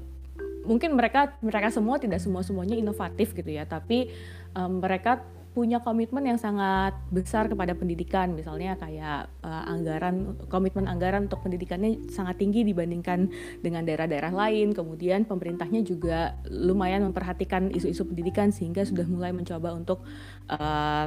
mungkin 0.68 0.96
mereka 0.96 1.36
mereka 1.40 1.72
semua 1.72 1.96
tidak 2.00 2.20
semua 2.20 2.40
semuanya 2.44 2.76
inovatif 2.76 3.32
gitu 3.32 3.48
ya 3.48 3.64
tapi 3.64 4.12
eh, 4.52 4.70
mereka 4.70 5.24
punya 5.54 5.78
komitmen 5.78 6.26
yang 6.26 6.34
sangat 6.34 6.98
besar 7.14 7.46
kepada 7.46 7.78
pendidikan. 7.78 8.34
Misalnya 8.34 8.74
kayak 8.74 9.30
eh, 9.46 9.70
anggaran 9.70 10.34
komitmen 10.50 10.90
anggaran 10.90 11.30
untuk 11.30 11.46
pendidikannya 11.46 12.10
sangat 12.10 12.42
tinggi 12.42 12.66
dibandingkan 12.66 13.30
dengan 13.62 13.86
daerah-daerah 13.86 14.34
lain. 14.34 14.74
Kemudian 14.74 15.30
pemerintahnya 15.30 15.86
juga 15.86 16.34
lumayan 16.50 17.06
memperhatikan 17.06 17.70
isu-isu 17.70 18.02
pendidikan 18.02 18.50
sehingga 18.50 18.82
sudah 18.82 19.06
mulai 19.06 19.30
mencoba 19.30 19.70
untuk 19.78 20.02
eh, 20.50 21.06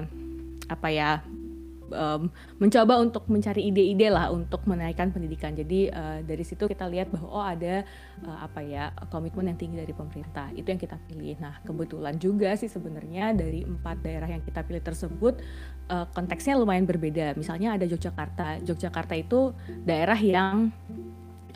apa 0.67 0.87
ya 0.89 1.19
em, 1.91 2.31
mencoba 2.59 2.99
untuk 2.99 3.27
mencari 3.31 3.67
ide-ide 3.69 4.07
lah 4.11 4.31
untuk 4.33 4.63
menaikkan 4.67 5.11
pendidikan. 5.11 5.53
Jadi 5.55 5.91
eh, 5.91 6.19
dari 6.23 6.43
situ 6.43 6.67
kita 6.67 6.87
lihat 6.87 7.11
bahwa 7.11 7.29
oh 7.29 7.45
ada 7.45 7.83
eh, 8.23 8.39
apa 8.39 8.59
ya 8.63 8.91
komitmen 9.11 9.53
yang 9.53 9.59
tinggi 9.59 9.77
dari 9.79 9.93
pemerintah. 9.93 10.51
Itu 10.55 10.67
yang 10.71 10.81
kita 10.81 10.97
pilih. 11.07 11.37
Nah 11.39 11.59
kebetulan 11.63 12.15
juga 12.17 12.53
sih 12.55 12.71
sebenarnya 12.71 13.35
dari 13.35 13.63
empat 13.63 14.01
daerah 14.03 14.29
yang 14.31 14.43
kita 14.43 14.63
pilih 14.63 14.83
tersebut 14.83 15.39
eh, 15.89 16.05
konteksnya 16.11 16.59
lumayan 16.59 16.87
berbeda. 16.87 17.35
Misalnya 17.35 17.75
ada 17.75 17.85
Yogyakarta. 17.87 18.63
Yogyakarta 18.63 19.13
itu 19.15 19.53
daerah 19.83 20.17
yang 20.17 20.71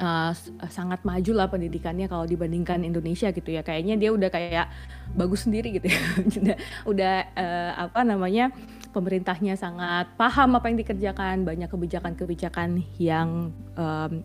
uh, 0.01 0.31
sangat 0.67 1.05
maju 1.05 1.31
lah 1.37 1.47
pendidikannya 1.47 2.09
kalau 2.09 2.25
dibandingkan 2.25 2.81
Indonesia 2.81 3.29
gitu 3.29 3.49
ya 3.53 3.61
kayaknya 3.61 3.95
dia 3.95 4.09
udah 4.11 4.29
kayak 4.33 4.67
bagus 5.13 5.45
sendiri 5.45 5.77
gitu 5.77 5.87
ya 5.87 6.01
udah, 6.91 7.15
uh, 7.37 7.71
apa 7.89 8.01
namanya 8.01 8.49
pemerintahnya 8.91 9.55
sangat 9.55 10.11
paham 10.19 10.59
apa 10.59 10.67
yang 10.67 10.77
dikerjakan 10.79 11.47
banyak 11.47 11.71
kebijakan-kebijakan 11.71 12.83
yang 12.99 13.55
um, 13.79 14.23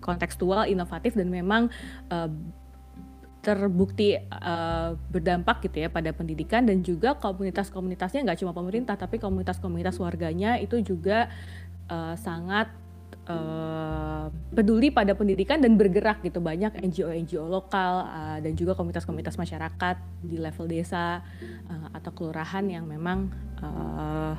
kontekstual 0.00 0.64
inovatif 0.64 1.12
dan 1.12 1.28
memang 1.28 1.68
uh, 2.08 2.32
terbukti 3.44 4.18
uh, 4.18 4.98
berdampak 5.08 5.62
gitu 5.68 5.86
ya 5.86 5.88
pada 5.88 6.10
pendidikan 6.10 6.66
dan 6.66 6.82
juga 6.82 7.14
komunitas-komunitasnya 7.16 8.26
nggak 8.26 8.40
cuma 8.42 8.52
pemerintah 8.52 8.98
tapi 8.98 9.22
komunitas-komunitas 9.22 9.96
warganya 10.02 10.58
itu 10.58 10.82
juga 10.82 11.30
uh, 11.88 12.18
sangat 12.18 12.68
uh, 13.28 14.26
peduli 14.52 14.90
pada 14.90 15.14
pendidikan 15.14 15.60
dan 15.60 15.76
bergerak 15.78 16.24
gitu 16.24 16.40
banyak 16.42 16.74
NGO-NGO 16.80 17.46
lokal 17.46 18.08
uh, 18.08 18.38
dan 18.42 18.52
juga 18.58 18.74
komunitas-komunitas 18.74 19.38
masyarakat 19.38 19.96
di 20.24 20.40
level 20.40 20.66
desa 20.66 21.22
uh, 21.68 21.88
atau 21.94 22.10
kelurahan 22.10 22.64
yang 22.66 22.88
memang 22.88 23.30
uh, 23.62 24.34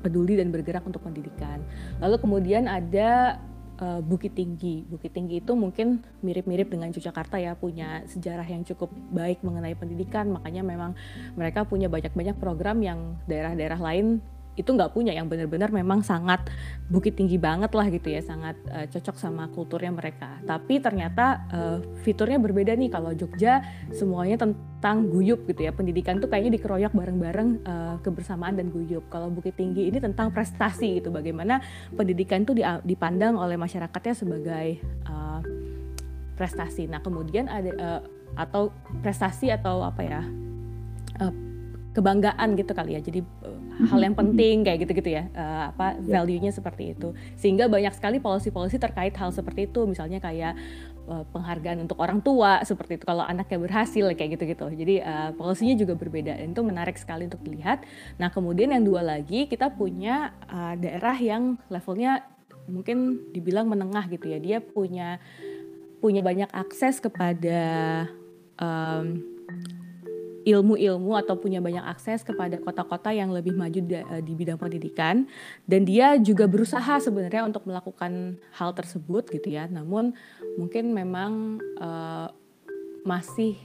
peduli 0.00 0.38
dan 0.38 0.54
bergerak 0.54 0.86
untuk 0.86 1.02
pendidikan. 1.02 1.60
Lalu 1.98 2.16
kemudian 2.22 2.70
ada 2.70 3.42
uh, 3.82 4.00
Bukit 4.00 4.38
Tinggi. 4.38 4.86
Bukit 4.86 5.12
Tinggi 5.12 5.42
itu 5.42 5.52
mungkin 5.58 6.00
mirip-mirip 6.22 6.70
dengan 6.70 6.94
Yogyakarta 6.94 7.42
ya, 7.42 7.58
punya 7.58 8.06
sejarah 8.06 8.46
yang 8.46 8.62
cukup 8.62 8.92
baik 9.12 9.42
mengenai 9.42 9.74
pendidikan. 9.74 10.30
Makanya 10.30 10.62
memang 10.62 10.94
mereka 11.34 11.66
punya 11.66 11.90
banyak-banyak 11.90 12.36
program 12.38 12.80
yang 12.80 13.18
daerah-daerah 13.26 13.80
lain 13.80 14.22
itu 14.56 14.72
nggak 14.72 14.96
punya 14.96 15.12
yang 15.12 15.28
benar-benar 15.28 15.68
memang 15.68 16.00
sangat 16.00 16.48
bukit 16.88 17.14
tinggi 17.14 17.36
banget 17.36 17.68
lah 17.76 17.86
gitu 17.92 18.08
ya 18.08 18.24
sangat 18.24 18.56
uh, 18.72 18.88
cocok 18.88 19.16
sama 19.20 19.52
kulturnya 19.52 19.92
mereka. 19.92 20.40
Tapi 20.48 20.80
ternyata 20.80 21.44
uh, 21.52 21.78
fiturnya 22.00 22.40
berbeda 22.40 22.72
nih 22.72 22.88
kalau 22.88 23.12
Jogja 23.12 23.60
semuanya 23.92 24.40
tentang 24.40 25.12
guyup 25.12 25.44
gitu 25.44 25.68
ya. 25.68 25.76
Pendidikan 25.76 26.18
tuh 26.18 26.32
kayaknya 26.32 26.56
dikeroyok 26.56 26.92
bareng-bareng 26.96 27.48
uh, 27.68 27.96
kebersamaan 28.00 28.56
dan 28.56 28.72
guyup. 28.72 29.04
Kalau 29.12 29.28
Bukit 29.28 29.60
Tinggi 29.60 29.92
ini 29.92 30.00
tentang 30.00 30.32
prestasi 30.32 31.04
gitu 31.04 31.12
bagaimana 31.12 31.60
pendidikan 31.92 32.48
tuh 32.48 32.56
dipandang 32.82 33.36
oleh 33.36 33.60
masyarakatnya 33.60 34.14
sebagai 34.16 34.80
uh, 35.04 35.44
prestasi. 36.34 36.88
Nah 36.88 37.04
kemudian 37.04 37.52
ada 37.52 37.70
uh, 37.76 38.00
atau 38.36 38.72
prestasi 39.00 39.48
atau 39.48 39.80
apa 39.80 40.02
ya 40.04 40.22
kebanggaan 41.96 42.52
gitu 42.60 42.76
kali 42.76 42.92
ya. 42.94 43.00
Jadi 43.00 43.24
uh, 43.24 43.88
hal 43.88 44.00
yang 44.04 44.12
penting 44.20 44.68
kayak 44.68 44.84
gitu-gitu 44.84 45.16
ya. 45.16 45.32
Uh, 45.32 45.72
apa 45.72 45.96
Ya. 46.04 46.20
value-nya 46.20 46.52
seperti 46.52 46.92
itu. 46.92 47.16
Sehingga 47.40 47.72
banyak 47.72 47.96
sekali 47.96 48.20
polisi-polisi 48.20 48.76
terkait 48.76 49.16
hal 49.16 49.32
seperti 49.32 49.64
itu. 49.64 49.88
Misalnya 49.88 50.20
kayak 50.20 50.52
uh, 51.08 51.24
penghargaan 51.32 51.88
untuk 51.88 51.96
orang 51.96 52.20
tua 52.20 52.60
seperti 52.68 53.00
itu. 53.00 53.04
Kalau 53.08 53.24
anaknya 53.24 53.56
berhasil 53.56 54.04
kayak 54.12 54.36
gitu-gitu. 54.36 54.66
Jadi 54.76 54.94
uh, 55.00 55.32
polisinya 55.32 55.72
juga 55.72 55.96
berbeda. 55.96 56.36
Dan 56.36 56.52
itu 56.52 56.60
menarik 56.60 57.00
sekali 57.00 57.24
untuk 57.24 57.40
dilihat. 57.40 57.80
Nah 58.20 58.28
kemudian 58.28 58.76
yang 58.76 58.84
dua 58.84 59.00
lagi 59.00 59.48
kita 59.48 59.72
punya 59.72 60.36
uh, 60.52 60.76
daerah 60.76 61.16
yang 61.16 61.56
levelnya 61.72 62.26
mungkin 62.68 63.30
dibilang 63.32 63.70
menengah 63.70 64.04
gitu 64.12 64.28
ya. 64.28 64.38
Dia 64.42 64.58
punya 64.60 65.16
punya 66.02 66.20
banyak 66.20 66.52
akses 66.52 67.00
kepada 67.00 68.04
um, 68.60 69.24
ilmu-ilmu 70.46 71.18
atau 71.18 71.34
punya 71.34 71.58
banyak 71.58 71.82
akses 71.82 72.22
kepada 72.22 72.54
kota-kota 72.62 73.10
yang 73.10 73.34
lebih 73.34 73.58
maju 73.58 73.82
eh, 73.82 74.22
di 74.22 74.32
bidang 74.38 74.56
pendidikan. 74.56 75.26
Dan 75.66 75.82
dia 75.82 76.14
juga 76.22 76.46
berusaha 76.46 77.02
sebenarnya 77.02 77.42
untuk 77.50 77.66
melakukan 77.66 78.38
hal 78.54 78.70
tersebut 78.70 79.26
gitu 79.34 79.50
ya. 79.50 79.66
Namun 79.66 80.14
mungkin 80.54 80.94
memang 80.94 81.58
eh, 81.82 82.28
masih 83.02 83.58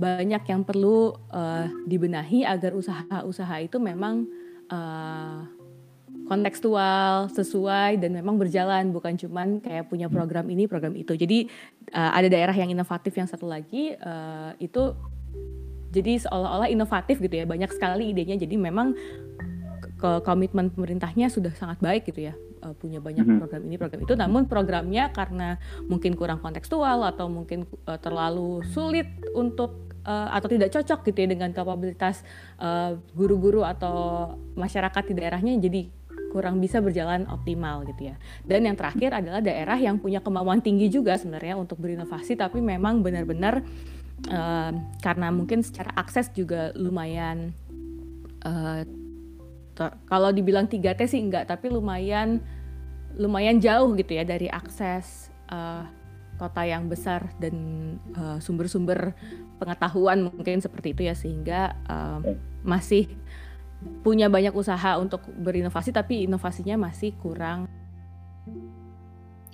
banyak 0.00 0.42
yang 0.48 0.64
perlu 0.64 1.12
uh, 1.28 1.68
dibenahi 1.84 2.40
agar 2.48 2.72
usaha-usaha 2.72 3.60
itu 3.60 3.76
memang 3.76 4.24
uh, 4.72 5.44
kontekstual, 6.24 7.28
sesuai 7.28 8.00
dan 8.00 8.16
memang 8.16 8.40
berjalan. 8.40 8.88
Bukan 8.96 9.20
cuman 9.20 9.60
kayak 9.60 9.92
punya 9.92 10.08
program 10.08 10.48
ini, 10.48 10.64
program 10.64 10.96
itu. 10.96 11.12
Jadi 11.12 11.52
uh, 11.92 12.16
ada 12.16 12.32
daerah 12.32 12.56
yang 12.56 12.72
inovatif 12.72 13.12
yang 13.12 13.28
satu 13.28 13.44
lagi 13.44 13.92
uh, 14.00 14.56
itu 14.56 14.96
jadi 15.90 16.22
seolah-olah 16.26 16.70
inovatif 16.70 17.18
gitu 17.18 17.34
ya, 17.34 17.44
banyak 17.44 17.70
sekali 17.74 18.14
idenya. 18.14 18.38
Jadi 18.38 18.54
memang 18.56 18.94
ke 20.00 20.24
komitmen 20.24 20.72
pemerintahnya 20.72 21.28
sudah 21.28 21.52
sangat 21.52 21.76
baik 21.84 22.08
gitu 22.08 22.32
ya 22.32 22.34
uh, 22.64 22.72
punya 22.76 23.04
banyak 23.04 23.24
-hmm. 23.24 23.38
program 23.40 23.62
ini 23.68 23.76
program 23.76 24.00
itu 24.00 24.14
namun 24.16 24.42
programnya 24.48 25.12
karena 25.12 25.60
mungkin 25.88 26.16
kurang 26.16 26.40
kontekstual 26.40 27.04
atau 27.04 27.28
mungkin 27.28 27.68
uh, 27.84 28.00
terlalu 28.00 28.64
sulit 28.72 29.08
untuk 29.36 29.92
uh, 30.08 30.32
atau 30.32 30.48
tidak 30.48 30.72
cocok 30.72 31.04
gitu 31.12 31.18
ya 31.24 31.28
dengan 31.36 31.50
kapabilitas 31.52 32.24
guru-guru 33.12 33.60
uh, 33.60 33.72
atau 33.72 33.96
masyarakat 34.56 35.02
di 35.12 35.14
daerahnya 35.16 35.52
jadi 35.60 35.92
kurang 36.30 36.62
bisa 36.62 36.78
berjalan 36.78 37.26
optimal 37.26 37.82
gitu 37.90 38.14
ya. 38.14 38.16
Dan 38.46 38.62
yang 38.62 38.78
terakhir 38.78 39.18
adalah 39.18 39.42
daerah 39.42 39.74
yang 39.74 39.98
punya 39.98 40.22
kemauan 40.22 40.62
tinggi 40.62 40.86
juga 40.86 41.18
sebenarnya 41.18 41.58
untuk 41.58 41.82
berinovasi 41.82 42.38
tapi 42.38 42.62
memang 42.62 43.02
benar-benar 43.02 43.66
uh, 43.66 43.99
karena 45.00 45.32
mungkin 45.32 45.64
secara 45.64 45.96
akses 45.96 46.28
juga 46.36 46.76
lumayan 46.76 47.56
uh, 48.44 48.84
kalau 50.06 50.28
dibilang 50.28 50.68
3T 50.68 51.08
sih 51.08 51.24
enggak 51.24 51.48
tapi 51.48 51.72
lumayan 51.72 52.44
lumayan 53.16 53.58
jauh 53.58 53.96
gitu 53.96 54.20
ya 54.20 54.28
dari 54.28 54.46
akses 54.52 55.32
uh, 55.48 55.88
kota 56.36 56.64
yang 56.64 56.88
besar 56.88 57.32
dan 57.36 57.56
sumber-sumber 58.40 59.12
uh, 59.12 59.14
pengetahuan 59.60 60.32
mungkin 60.32 60.64
seperti 60.64 60.96
itu 60.96 61.02
ya 61.04 61.12
sehingga 61.12 61.76
uh, 61.84 62.20
masih 62.64 63.12
punya 64.00 64.28
banyak 64.28 64.52
usaha 64.52 64.96
untuk 64.96 65.24
berinovasi 65.36 65.92
tapi 65.92 66.24
inovasinya 66.24 66.88
masih 66.88 67.16
kurang. 67.20 67.68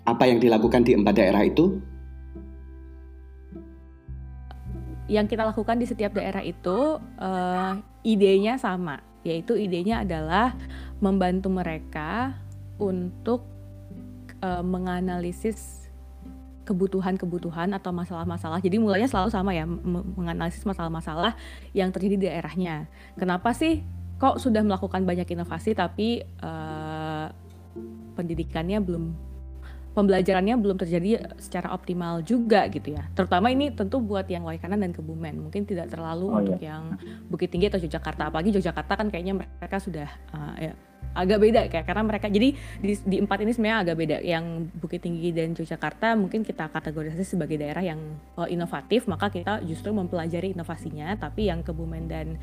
Apa 0.06 0.30
yang 0.30 0.38
dilakukan 0.38 0.86
di 0.86 0.94
empat 0.94 1.14
daerah 1.18 1.42
itu? 1.42 1.82
Yang 5.06 5.34
kita 5.34 5.46
lakukan 5.46 5.78
di 5.78 5.86
setiap 5.86 6.18
daerah 6.18 6.42
itu 6.42 6.98
uh, 6.98 7.72
idenya 8.02 8.58
sama, 8.58 8.98
yaitu 9.22 9.54
idenya 9.54 10.02
adalah 10.02 10.58
membantu 10.98 11.46
mereka 11.50 12.34
untuk 12.82 13.46
uh, 14.42 14.66
menganalisis 14.66 15.86
kebutuhan-kebutuhan 16.66 17.70
atau 17.78 17.94
masalah-masalah. 17.94 18.58
Jadi 18.58 18.82
mulainya 18.82 19.06
selalu 19.06 19.30
sama 19.30 19.54
ya, 19.54 19.62
menganalisis 20.18 20.66
masalah-masalah 20.66 21.38
yang 21.70 21.94
terjadi 21.94 22.14
di 22.18 22.24
daerahnya. 22.26 22.90
Kenapa 23.14 23.54
sih 23.54 23.86
kok 24.18 24.42
sudah 24.42 24.66
melakukan 24.66 25.06
banyak 25.06 25.28
inovasi 25.30 25.78
tapi 25.78 26.26
uh, 26.42 27.30
pendidikannya 28.18 28.82
belum 28.82 29.14
pembelajarannya 29.96 30.60
belum 30.60 30.76
terjadi 30.76 31.40
secara 31.40 31.72
optimal 31.72 32.20
juga 32.20 32.68
gitu 32.68 32.92
ya. 32.92 33.08
Terutama 33.16 33.48
ini 33.48 33.72
tentu 33.72 34.04
buat 34.04 34.28
yang 34.28 34.44
Waikanan 34.44 34.84
dan 34.84 34.92
Kebumen. 34.92 35.40
Mungkin 35.48 35.64
tidak 35.64 35.88
terlalu 35.88 36.28
oh, 36.28 36.38
untuk 36.44 36.60
iya. 36.60 36.76
yang 36.76 37.00
Bukit 37.32 37.48
Tinggi 37.48 37.72
atau 37.72 37.80
Yogyakarta. 37.80 38.28
Apalagi 38.28 38.52
Yogyakarta 38.52 38.92
kan 38.92 39.08
kayaknya 39.08 39.40
mereka 39.40 39.80
sudah 39.80 40.04
uh, 40.36 40.52
ya, 40.60 40.76
agak 41.16 41.38
beda 41.40 41.60
kayak 41.72 41.88
karena 41.88 42.04
mereka 42.04 42.28
jadi 42.28 42.52
di, 42.84 42.92
di 43.08 43.16
empat 43.24 43.40
ini 43.40 43.56
sebenarnya 43.56 43.78
agak 43.88 43.96
beda. 43.96 44.16
Yang 44.20 44.44
Bukit 44.76 45.00
Tinggi 45.00 45.32
dan 45.32 45.56
Yogyakarta 45.56 46.12
mungkin 46.12 46.44
kita 46.44 46.68
kategorisasi 46.68 47.24
sebagai 47.24 47.56
daerah 47.56 47.80
yang 47.80 48.20
uh, 48.36 48.44
inovatif, 48.44 49.08
maka 49.08 49.32
kita 49.32 49.64
justru 49.64 49.96
mempelajari 49.96 50.52
inovasinya. 50.52 51.16
Tapi 51.16 51.48
yang 51.48 51.64
Kebumen 51.64 52.04
dan 52.04 52.36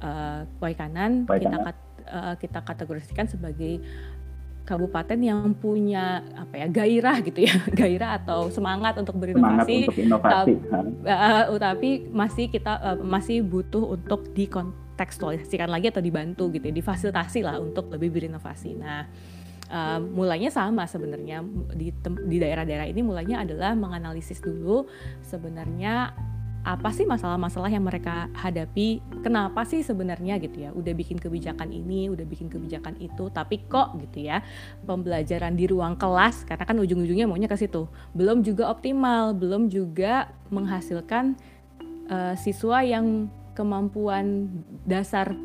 uh, 0.00 0.48
Waikanan, 0.56 1.28
kita 1.28 1.76
uh, 2.08 2.34
kita 2.40 2.64
kategorisikan 2.64 3.28
sebagai 3.28 3.84
kabupaten 4.64 5.20
yang 5.20 5.52
punya 5.52 6.24
apa 6.34 6.64
ya 6.64 6.66
gairah 6.72 7.20
gitu 7.20 7.44
ya 7.44 7.54
gairah 7.80 8.24
atau 8.24 8.48
semangat 8.48 8.96
untuk 8.96 9.20
berinovasi. 9.20 9.84
Semangat 9.84 9.92
untuk 9.92 10.00
inovasi 10.00 10.52
uh, 11.04 11.44
uh, 11.52 11.60
tapi 11.60 12.08
masih 12.08 12.48
kita 12.48 12.80
uh, 12.80 12.98
masih 13.04 13.44
butuh 13.44 13.92
untuk 13.92 14.32
dikontekstualisasikan 14.32 15.68
lagi 15.68 15.92
atau 15.92 16.00
dibantu 16.00 16.48
gitu 16.50 16.72
ya 16.72 16.74
difasilitasi 16.74 17.44
lah 17.44 17.60
untuk 17.60 17.92
lebih 17.92 18.16
berinovasi. 18.16 18.72
Nah 18.80 19.04
uh, 19.68 20.00
mulainya 20.00 20.48
sama 20.48 20.88
sebenarnya. 20.88 21.44
Di 21.76 21.92
di 22.24 22.36
daerah-daerah 22.40 22.88
ini 22.88 23.04
mulainya 23.04 23.44
adalah 23.44 23.76
menganalisis 23.76 24.40
dulu 24.40 24.88
sebenarnya 25.20 26.16
apa 26.64 26.96
sih 26.96 27.04
masalah-masalah 27.04 27.68
yang 27.68 27.84
mereka 27.84 28.32
hadapi? 28.32 29.04
Kenapa 29.20 29.68
sih 29.68 29.84
sebenarnya 29.84 30.40
gitu 30.40 30.64
ya 30.64 30.70
udah 30.72 30.96
bikin 30.96 31.20
kebijakan 31.20 31.68
ini 31.68 32.08
udah 32.08 32.24
bikin 32.24 32.48
kebijakan 32.48 32.96
itu 33.04 33.28
tapi 33.28 33.68
kok 33.68 34.00
gitu 34.00 34.24
ya 34.24 34.40
pembelajaran 34.88 35.52
di 35.52 35.68
ruang 35.68 36.00
kelas 36.00 36.48
karena 36.48 36.64
kan 36.64 36.80
ujung-ujungnya 36.80 37.28
maunya 37.28 37.52
ke 37.52 37.60
situ. 37.60 37.84
Belum 38.16 38.40
juga 38.40 38.72
optimal 38.72 39.36
belum 39.36 39.68
juga 39.68 40.32
menghasilkan 40.48 41.36
uh, 42.08 42.32
siswa 42.40 42.80
yang 42.80 43.28
kemampuan 43.52 44.48
dasar 44.88 45.36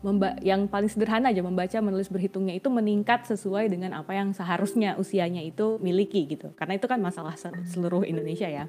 memba 0.00 0.32
yang 0.40 0.64
paling 0.64 0.88
sederhana 0.88 1.28
aja 1.28 1.44
membaca 1.44 1.76
menulis 1.84 2.08
berhitungnya 2.08 2.56
itu 2.56 2.72
meningkat 2.72 3.28
sesuai 3.28 3.68
dengan 3.68 3.92
apa 3.92 4.16
yang 4.16 4.32
seharusnya 4.32 4.96
usianya 4.96 5.44
itu 5.44 5.76
miliki 5.84 6.24
gitu. 6.24 6.56
Karena 6.56 6.80
itu 6.80 6.88
kan 6.88 7.02
masalah 7.02 7.36
seluruh 7.68 8.08
Indonesia 8.08 8.48
ya 8.48 8.64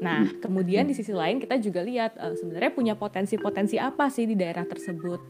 Nah, 0.00 0.32
kemudian 0.40 0.88
di 0.88 0.96
sisi 0.96 1.12
lain 1.12 1.36
kita 1.36 1.60
juga 1.60 1.84
lihat 1.84 2.16
uh, 2.16 2.32
sebenarnya 2.32 2.72
punya 2.72 2.94
potensi-potensi 2.96 3.76
apa 3.76 4.08
sih 4.08 4.24
di 4.24 4.34
daerah 4.34 4.64
tersebut 4.64 5.20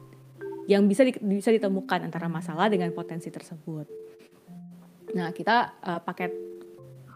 yang 0.71 0.87
bisa 0.87 1.03
di, 1.03 1.11
bisa 1.19 1.51
ditemukan 1.51 2.07
antara 2.07 2.31
masalah 2.31 2.71
dengan 2.71 2.95
potensi 2.95 3.27
tersebut. 3.29 3.87
Nah, 5.19 5.35
kita 5.35 5.75
uh, 5.83 5.99
pakai 5.99 6.51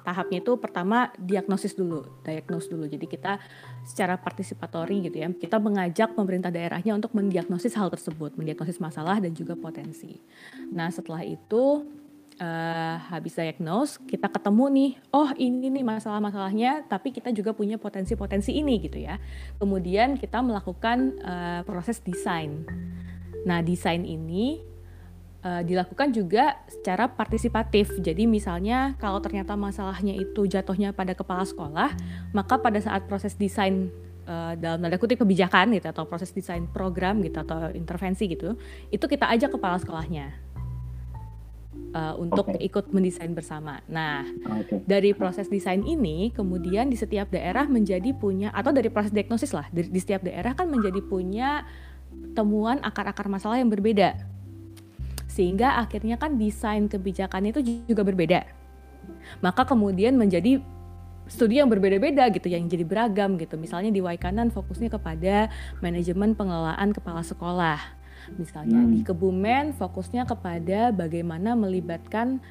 tahapnya 0.05 0.45
itu 0.45 0.53
pertama 0.61 1.09
diagnosis 1.17 1.73
dulu, 1.73 2.05
diagnosis 2.27 2.69
dulu. 2.69 2.85
Jadi 2.85 3.07
kita 3.09 3.41
secara 3.87 4.21
partisipatori 4.21 5.09
gitu 5.09 5.17
ya, 5.23 5.31
kita 5.33 5.57
mengajak 5.57 6.13
pemerintah 6.13 6.53
daerahnya 6.53 6.93
untuk 6.93 7.17
mendiagnosis 7.17 7.73
hal 7.79 7.89
tersebut, 7.89 8.37
mendiagnosis 8.37 8.83
masalah 8.83 9.17
dan 9.23 9.33
juga 9.33 9.57
potensi. 9.57 10.21
Nah, 10.75 10.93
setelah 10.93 11.25
itu 11.25 11.87
uh, 12.41 12.97
habis 13.11 13.37
diagnose 13.39 14.01
kita 14.05 14.27
ketemu 14.31 14.65
nih 14.71 14.91
oh 15.15 15.31
ini 15.39 15.71
nih 15.71 15.85
masalah-masalahnya 15.87 16.87
tapi 16.87 17.15
kita 17.15 17.31
juga 17.31 17.55
punya 17.55 17.79
potensi-potensi 17.79 18.55
ini 18.55 18.81
gitu 18.83 18.99
ya. 19.03 19.19
Kemudian 19.59 20.19
kita 20.19 20.41
melakukan 20.41 21.19
uh, 21.23 21.61
proses 21.67 22.01
desain. 22.03 22.67
Nah 23.45 23.61
desain 23.61 24.03
ini 24.03 24.63
uh, 25.45 25.63
dilakukan 25.63 26.11
juga 26.11 26.59
secara 26.67 27.11
partisipatif. 27.11 27.95
Jadi 28.01 28.27
misalnya 28.27 28.99
kalau 28.99 29.21
ternyata 29.23 29.55
masalahnya 29.55 30.17
itu 30.17 30.47
jatuhnya 30.49 30.97
pada 30.97 31.15
kepala 31.15 31.47
sekolah 31.47 31.91
maka 32.35 32.59
pada 32.59 32.81
saat 32.81 33.07
proses 33.07 33.39
desain 33.39 33.93
uh, 34.27 34.53
dalam 34.57 34.81
tanda 34.81 34.97
kutip 34.97 35.21
kebijakan 35.23 35.77
gitu 35.77 35.89
atau 35.89 36.05
proses 36.09 36.33
desain 36.33 36.65
program 36.69 37.21
gitu 37.21 37.41
atau 37.41 37.71
intervensi 37.73 38.29
gitu 38.29 38.57
itu 38.91 39.05
kita 39.05 39.29
ajak 39.31 39.57
kepala 39.57 39.77
sekolahnya 39.81 40.44
uh, 41.95 42.15
untuk 42.19 42.51
okay. 42.51 42.67
ikut 42.67 42.91
mendesain 42.91 43.31
bersama. 43.33 43.81
Nah, 43.87 44.27
okay. 44.61 44.83
dari 44.85 45.15
proses 45.15 45.47
desain 45.47 45.81
ini 45.87 46.35
kemudian 46.35 46.91
di 46.91 46.99
setiap 46.99 47.31
daerah 47.31 47.65
menjadi 47.71 48.13
punya 48.13 48.51
atau 48.51 48.75
dari 48.75 48.91
proses 48.91 49.15
diagnosis 49.15 49.55
lah 49.55 49.71
di, 49.71 49.87
di 49.87 50.01
setiap 50.03 50.27
daerah 50.27 50.53
kan 50.53 50.69
menjadi 50.69 51.01
punya 51.01 51.65
temuan 52.35 52.83
akar-akar 52.83 53.31
masalah 53.31 53.63
yang 53.63 53.71
berbeda. 53.71 54.19
Sehingga 55.31 55.79
akhirnya 55.81 56.19
kan 56.19 56.37
desain 56.37 56.91
kebijakan 56.91 57.51
itu 57.51 57.63
juga 57.87 58.03
berbeda. 58.03 58.47
Maka 59.43 59.67
kemudian 59.67 60.15
menjadi 60.15 60.63
studi 61.25 61.57
yang 61.57 61.73
berbeda-beda 61.73 62.29
gitu 62.31 62.53
yang 62.53 62.69
jadi 62.69 62.85
beragam 62.85 63.41
gitu. 63.41 63.57
Misalnya 63.57 63.91
di 63.91 64.05
Waikanan 64.05 64.53
fokusnya 64.53 64.93
kepada 64.93 65.49
manajemen 65.81 66.37
pengelolaan 66.37 66.93
kepala 66.93 67.25
sekolah 67.25 68.04
Misalnya 68.37 68.83
hmm. 68.83 68.91
di 68.91 69.01
Kebumen 69.07 69.65
fokusnya 69.77 70.27
kepada 70.27 70.91
bagaimana 70.91 71.55
melibatkan 71.55 72.43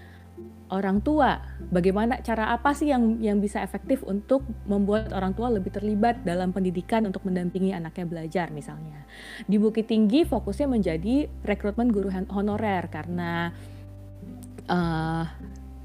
orang 0.74 1.06
tua. 1.06 1.38
Bagaimana 1.70 2.22
cara 2.26 2.50
apa 2.50 2.74
sih 2.74 2.90
yang 2.90 3.22
yang 3.22 3.38
bisa 3.38 3.62
efektif 3.62 4.02
untuk 4.02 4.42
membuat 4.66 5.14
orang 5.14 5.38
tua 5.38 5.54
lebih 5.54 5.70
terlibat 5.70 6.26
dalam 6.26 6.50
pendidikan 6.50 7.06
untuk 7.06 7.22
mendampingi 7.30 7.76
anaknya 7.76 8.06
belajar 8.10 8.48
misalnya. 8.50 9.06
Di 9.46 9.62
Bukit 9.62 9.86
Tinggi 9.86 10.26
fokusnya 10.26 10.66
menjadi 10.66 11.30
rekrutmen 11.46 11.94
guru 11.94 12.10
honorer 12.10 12.90
karena 12.90 13.54
uh, 14.66 15.26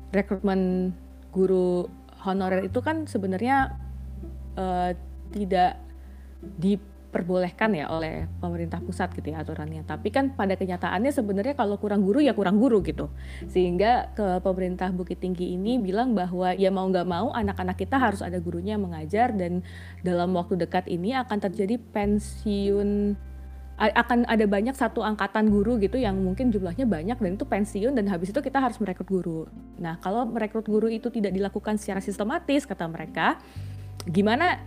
rekrutmen 0.09 0.93
guru 1.35 1.85
honorer 2.25 2.67
itu 2.67 2.81
kan 2.81 3.05
sebenarnya 3.05 3.77
uh, 4.57 4.91
tidak 5.31 5.77
di 6.41 6.81
diperbolehkan 7.09 7.73
ya 7.73 7.89
oleh 7.89 8.29
pemerintah 8.37 8.85
pusat 8.85 9.09
gitu 9.17 9.33
ya 9.33 9.41
aturannya. 9.41 9.81
Tapi 9.89 10.13
kan 10.13 10.37
pada 10.37 10.53
kenyataannya 10.61 11.09
sebenarnya 11.09 11.57
kalau 11.57 11.81
kurang 11.81 12.05
guru 12.05 12.21
ya 12.21 12.37
kurang 12.37 12.61
guru 12.61 12.85
gitu. 12.85 13.09
Sehingga 13.49 14.13
ke 14.13 14.45
pemerintah 14.45 14.93
Bukit 14.93 15.25
Tinggi 15.25 15.57
ini 15.57 15.81
bilang 15.81 16.13
bahwa 16.13 16.53
ya 16.53 16.69
mau 16.69 16.85
nggak 16.85 17.09
mau 17.09 17.33
anak-anak 17.33 17.81
kita 17.81 17.97
harus 17.97 18.21
ada 18.21 18.37
gurunya 18.37 18.77
yang 18.77 18.85
mengajar 18.85 19.33
dan 19.33 19.65
dalam 20.05 20.37
waktu 20.37 20.61
dekat 20.61 20.85
ini 20.93 21.17
akan 21.17 21.41
terjadi 21.41 21.81
pensiun 21.97 23.17
akan 23.79 24.27
ada 24.27 24.43
banyak 24.43 24.75
satu 24.75 25.07
angkatan 25.07 25.55
guru 25.55 25.79
gitu 25.79 26.03
yang 26.03 26.19
mungkin 26.19 26.51
jumlahnya 26.51 26.83
banyak 26.83 27.15
dan 27.15 27.31
itu 27.39 27.47
pensiun 27.47 27.95
dan 27.95 28.11
habis 28.11 28.35
itu 28.35 28.43
kita 28.43 28.59
harus 28.59 28.75
merekrut 28.83 29.07
guru. 29.07 29.41
Nah, 29.79 30.03
kalau 30.03 30.27
merekrut 30.27 30.67
guru 30.67 30.91
itu 30.91 31.15
tidak 31.15 31.31
dilakukan 31.31 31.79
secara 31.79 32.03
sistematis 32.03 32.67
kata 32.67 32.91
mereka, 32.91 33.39
gimana 34.03 34.59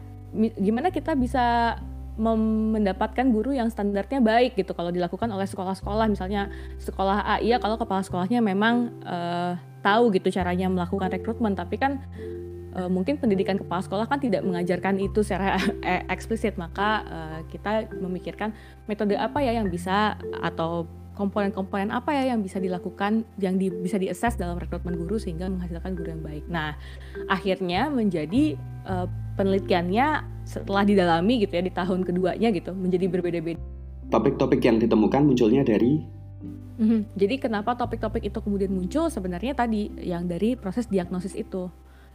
gimana 0.56 0.95
kita 0.95 1.12
bisa 1.19 1.75
mendapatkan 2.19 3.24
guru 3.32 3.56
yang 3.56 3.71
standarnya 3.71 4.19
baik 4.19 4.60
gitu 4.60 4.76
kalau 4.76 4.91
dilakukan 4.91 5.32
oleh 5.32 5.47
sekolah-sekolah. 5.47 6.12
Misalnya 6.12 6.52
sekolah 6.82 7.24
A 7.24 7.36
iya 7.39 7.58
kalau 7.58 7.80
kepala 7.80 8.04
sekolahnya 8.04 8.43
memang 8.43 8.91
uh, 9.08 9.56
tahu 9.80 10.12
gitu 10.15 10.30
caranya 10.30 10.67
melakukan 10.67 11.12
rekrutmen. 11.12 11.56
Tapi 11.56 11.76
kan 11.80 12.04
uh, 12.76 12.91
mungkin 12.91 13.17
pendidikan 13.17 13.56
kepala 13.56 13.82
sekolah 13.82 14.06
kan 14.12 14.19
tidak 14.19 14.43
mengajarkan 14.43 15.00
itu 15.00 15.24
secara 15.24 15.58
e, 15.88 16.04
eksplisit. 16.12 16.60
Maka 16.60 16.89
uh, 17.08 17.39
kita 17.47 17.89
memikirkan 17.95 18.52
metode 18.86 19.15
apa 19.15 19.39
ya 19.39 19.56
yang 19.56 19.71
bisa 19.71 20.19
atau 20.43 20.86
komponen-komponen 21.22 21.94
apa 21.94 22.18
ya 22.18 22.34
yang 22.34 22.42
bisa 22.42 22.58
dilakukan 22.58 23.22
yang 23.38 23.62
di, 23.62 23.70
bisa 23.70 24.02
diakses 24.02 24.42
dalam 24.42 24.58
rekrutmen 24.58 24.98
guru 24.98 25.22
sehingga 25.22 25.46
menghasilkan 25.46 25.94
guru 25.94 26.18
yang 26.18 26.24
baik. 26.26 26.44
Nah, 26.50 26.74
akhirnya 27.30 27.94
menjadi 27.94 28.58
uh, 28.90 29.06
penelitiannya 29.38 30.26
setelah 30.50 30.82
didalami 30.82 31.46
gitu 31.46 31.54
ya 31.54 31.64
di 31.64 31.72
tahun 31.72 32.02
keduanya 32.02 32.50
gitu 32.50 32.74
menjadi 32.74 33.06
berbeda-beda. 33.08 33.62
Topik-topik 34.12 34.60
yang 34.66 34.82
ditemukan 34.82 35.22
munculnya 35.24 35.64
dari 35.64 36.02
mm-hmm. 36.82 37.16
Jadi 37.16 37.36
kenapa 37.40 37.78
topik-topik 37.78 38.28
itu 38.28 38.42
kemudian 38.42 38.74
muncul 38.74 39.08
sebenarnya 39.08 39.56
tadi 39.56 39.88
yang 40.02 40.28
dari 40.28 40.58
proses 40.58 40.90
diagnosis 40.90 41.38
itu 41.38 41.72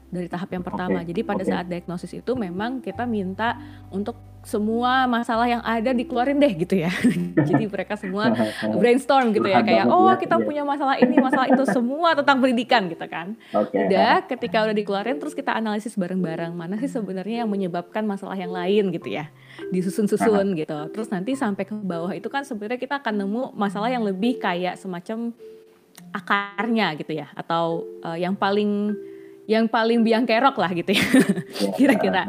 dari 0.06 0.30
tahap 0.30 0.48
yang 0.54 0.64
pertama. 0.64 1.02
Okay. 1.02 1.10
Jadi 1.12 1.20
pada 1.26 1.42
okay. 1.42 1.50
saat 1.50 1.66
diagnosis 1.66 2.12
itu 2.14 2.32
memang 2.38 2.78
kita 2.78 3.04
minta 3.04 3.58
untuk 3.90 4.16
semua 4.46 5.10
masalah 5.10 5.50
yang 5.50 5.58
ada 5.66 5.90
dikeluarin 5.90 6.38
deh 6.38 6.54
gitu 6.54 6.78
ya. 6.78 6.92
Jadi 7.50 7.66
mereka 7.66 7.98
semua 7.98 8.30
brainstorm 8.80 9.34
gitu 9.34 9.50
ya 9.50 9.58
kayak 9.66 9.90
oh 9.90 10.14
kita 10.14 10.38
punya 10.38 10.62
masalah 10.62 10.94
ini, 11.02 11.18
masalah 11.18 11.50
itu 11.50 11.66
semua 11.66 12.14
tentang 12.14 12.38
pendidikan 12.38 12.86
gitu 12.86 13.02
kan. 13.10 13.34
Okay. 13.50 13.90
Udah 13.90 14.22
ketika 14.30 14.62
udah 14.62 14.74
dikeluarin 14.78 15.18
terus 15.18 15.34
kita 15.34 15.50
analisis 15.50 15.98
bareng-bareng 15.98 16.54
mana 16.54 16.78
sih 16.78 16.86
sebenarnya 16.86 17.42
yang 17.42 17.50
menyebabkan 17.50 18.06
masalah 18.06 18.38
yang 18.38 18.54
lain 18.54 18.94
gitu 18.94 19.10
ya. 19.10 19.26
Disusun-susun 19.74 20.54
gitu. 20.54 20.78
Terus 20.94 21.10
nanti 21.10 21.34
sampai 21.34 21.66
ke 21.66 21.74
bawah 21.74 22.14
itu 22.14 22.30
kan 22.30 22.46
sebenarnya 22.46 22.78
kita 22.78 23.02
akan 23.02 23.26
nemu 23.26 23.42
masalah 23.58 23.90
yang 23.90 24.06
lebih 24.06 24.38
kayak 24.38 24.78
semacam 24.78 25.34
akarnya 26.14 26.94
gitu 26.96 27.12
ya 27.18 27.28
atau 27.34 27.82
uh, 28.04 28.16
yang 28.16 28.36
paling 28.38 28.94
yang 29.46 29.70
paling 29.70 30.02
biang 30.02 30.26
kerok 30.26 30.58
lah 30.58 30.70
gitu 30.74 30.90
ya 30.90 31.06
iya. 31.06 31.70
kira-kira. 31.78 32.22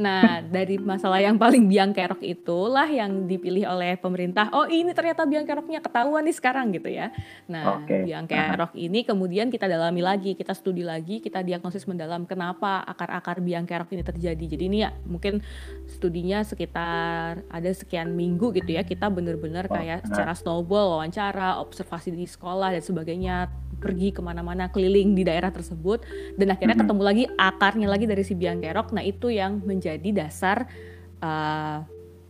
Nah 0.00 0.40
dari 0.40 0.80
masalah 0.80 1.20
yang 1.20 1.36
paling 1.36 1.68
biang 1.68 1.92
kerok 1.92 2.24
itulah 2.24 2.88
yang 2.88 3.28
dipilih 3.28 3.68
oleh 3.68 4.00
pemerintah. 4.00 4.48
Oh 4.56 4.64
ini 4.64 4.96
ternyata 4.96 5.28
biang 5.28 5.44
keroknya 5.44 5.84
ketahuan 5.84 6.24
nih 6.24 6.36
sekarang 6.36 6.72
gitu 6.72 6.88
ya. 6.88 7.12
Nah 7.46 7.84
okay. 7.84 8.08
biang 8.08 8.24
kerok 8.24 8.72
ini 8.74 9.04
kemudian 9.04 9.52
kita 9.52 9.68
dalami 9.68 10.00
lagi, 10.00 10.32
kita 10.32 10.56
studi 10.56 10.80
lagi, 10.80 11.20
kita 11.20 11.44
diagnosis 11.44 11.84
mendalam 11.84 12.24
kenapa 12.24 12.80
akar-akar 12.88 13.44
biang 13.44 13.68
kerok 13.68 13.92
ini 13.92 14.02
terjadi. 14.02 14.44
Jadi 14.56 14.64
ini 14.64 14.78
ya 14.80 14.90
mungkin 15.04 15.44
studinya 15.92 16.40
sekitar 16.40 17.44
ada 17.52 17.70
sekian 17.76 18.16
minggu 18.16 18.48
gitu 18.56 18.72
ya. 18.72 18.82
Kita 18.82 19.12
benar-benar 19.12 19.68
kayak 19.68 20.08
secara 20.08 20.32
snowball, 20.32 20.96
wawancara, 20.96 21.60
observasi 21.60 22.16
di 22.16 22.24
sekolah 22.24 22.72
dan 22.72 22.80
sebagainya 22.80 23.52
pergi 23.82 24.14
ke 24.14 24.22
mana-mana 24.22 24.70
keliling 24.70 25.18
di 25.18 25.26
daerah 25.26 25.50
tersebut 25.50 26.06
dan 26.38 26.54
akhirnya 26.54 26.78
mm 26.78 26.86
-hmm. 26.86 26.90
ketemu 26.94 27.02
lagi 27.02 27.24
akarnya 27.34 27.88
lagi 27.90 28.06
dari 28.06 28.22
si 28.22 28.38
biang 28.38 28.62
kerok 28.62 28.94
nah 28.94 29.02
itu 29.02 29.34
yang 29.34 29.58
menjadi 29.66 30.08
dasar 30.14 30.70
uh, 31.18 31.82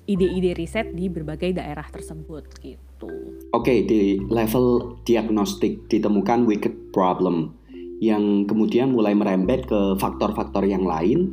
ide-ide 0.09 0.57
riset 0.59 0.97
di 0.97 1.07
berbagai 1.07 1.55
daerah 1.55 1.87
tersebut 1.87 2.45
gitu. 2.59 3.07
Oke 3.53 3.71
okay, 3.71 3.79
di 3.87 4.19
level 4.27 4.99
diagnostik 5.07 5.87
ditemukan 5.87 6.49
wicked 6.49 6.91
problem 6.91 7.55
yang 8.03 8.51
kemudian 8.51 8.91
mulai 8.91 9.15
merembet 9.15 9.71
ke 9.71 9.95
faktor-faktor 9.95 10.67
yang 10.67 10.83
lain 10.83 11.31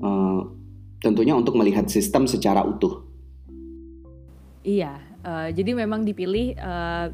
uh, 0.00 0.40
tentunya 1.04 1.36
untuk 1.36 1.52
melihat 1.60 1.84
sistem 1.92 2.24
secara 2.24 2.64
utuh. 2.64 3.04
Iya, 4.64 4.98
uh, 5.22 5.48
jadi 5.52 5.76
memang 5.76 6.02
dipilih 6.08 6.56
uh, 6.58 7.12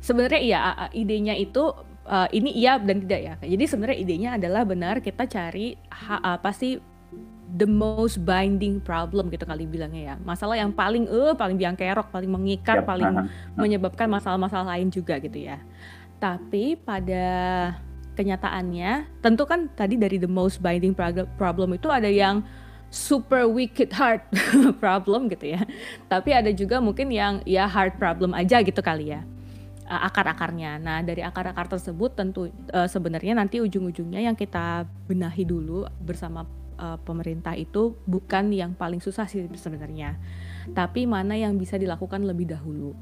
sebenarnya 0.00 0.40
iya 0.40 0.60
idenya 0.90 1.36
itu 1.36 1.72
uh, 2.10 2.28
ini 2.32 2.50
iya 2.56 2.80
dan 2.80 3.04
tidak 3.04 3.20
ya. 3.20 3.34
Jadi 3.44 3.64
sebenarnya 3.68 3.98
idenya 4.00 4.30
adalah 4.40 4.62
benar 4.64 4.98
kita 5.04 5.28
cari 5.28 5.76
ha, 5.92 6.36
apa 6.40 6.50
sih 6.50 6.80
the 7.50 7.66
most 7.66 8.22
binding 8.22 8.78
problem 8.78 9.28
gitu 9.28 9.46
kali 9.46 9.68
bilangnya 9.68 10.02
ya. 10.02 10.16
Masalah 10.22 10.56
yang 10.56 10.74
paling 10.74 11.06
eh 11.06 11.30
uh, 11.30 11.32
paling 11.36 11.54
biang 11.54 11.78
kerok, 11.78 12.08
paling 12.10 12.30
mengikat, 12.30 12.82
yep. 12.82 12.86
paling 12.88 13.06
uh 13.06 13.24
-huh. 13.24 13.58
menyebabkan 13.58 14.10
masalah-masalah 14.10 14.76
lain 14.76 14.88
juga 14.88 15.20
gitu 15.20 15.38
ya. 15.38 15.62
Tapi 16.18 16.76
pada 16.76 17.24
kenyataannya 18.18 19.22
tentu 19.24 19.48
kan 19.48 19.70
tadi 19.72 19.96
dari 19.96 20.20
the 20.20 20.28
most 20.28 20.60
binding 20.60 20.92
problem 21.38 21.72
itu 21.72 21.88
ada 21.88 22.10
yang 22.10 22.44
super 22.90 23.46
wicked 23.46 23.94
hard 23.94 24.20
problem 24.82 25.30
gitu 25.30 25.56
ya. 25.56 25.62
Tapi 26.10 26.34
ada 26.34 26.50
juga 26.50 26.82
mungkin 26.82 27.08
yang 27.08 27.40
ya 27.46 27.64
hard 27.64 27.96
problem 27.96 28.34
aja 28.36 28.60
gitu 28.60 28.82
kali 28.82 29.14
ya 29.14 29.22
uh, 29.90 30.02
akar-akarnya. 30.06 30.78
Nah, 30.78 31.02
dari 31.02 31.26
akar-akar 31.26 31.66
tersebut 31.66 32.14
tentu 32.14 32.46
uh, 32.70 32.86
sebenarnya 32.86 33.34
nanti 33.34 33.58
ujung-ujungnya 33.58 34.22
yang 34.22 34.38
kita 34.38 34.86
benahi 35.10 35.42
dulu 35.42 35.90
bersama 35.98 36.46
uh, 36.78 36.96
pemerintah 37.02 37.58
itu 37.58 37.98
bukan 38.06 38.54
yang 38.54 38.72
paling 38.78 39.02
susah 39.02 39.26
sih 39.26 39.50
sebenarnya. 39.58 40.14
Tapi 40.70 41.10
mana 41.10 41.34
yang 41.34 41.58
bisa 41.58 41.74
dilakukan 41.74 42.22
lebih 42.22 42.54
dahulu. 42.54 42.94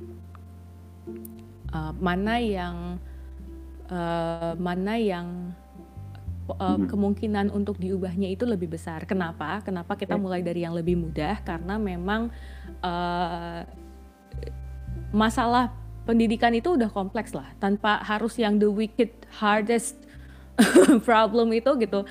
Uh, 1.69 1.93
mana 2.01 2.41
yang 2.41 2.97
uh, 3.93 4.57
mana 4.57 4.97
yang 4.97 5.53
uh, 6.57 6.81
kemungkinan 6.89 7.53
untuk 7.53 7.77
diubahnya 7.77 8.33
itu 8.33 8.49
lebih 8.49 8.73
besar. 8.73 9.05
Kenapa? 9.05 9.61
Kenapa 9.61 9.95
kita 10.01 10.17
mulai 10.17 10.41
dari 10.41 10.65
yang 10.65 10.73
lebih 10.73 10.97
mudah? 10.97 11.45
Karena 11.45 11.77
memang 11.77 12.33
uh, 12.81 13.61
masalah 15.13 15.73
pendidikan 16.09 16.57
itu 16.57 16.73
udah 16.73 16.89
kompleks 16.89 17.37
lah 17.37 17.45
tanpa 17.61 18.01
harus 18.01 18.41
yang 18.41 18.57
the 18.57 18.65
wicked 18.65 19.13
hardest 19.37 20.01
problem 21.09 21.53
itu 21.53 21.69
gitu. 21.77 22.09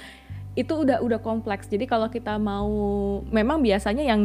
Itu 0.54 0.86
udah 0.86 1.02
udah 1.02 1.18
kompleks. 1.22 1.66
Jadi 1.66 1.90
kalau 1.90 2.06
kita 2.10 2.38
mau 2.38 2.70
memang 3.34 3.66
biasanya 3.66 4.06
yang 4.06 4.22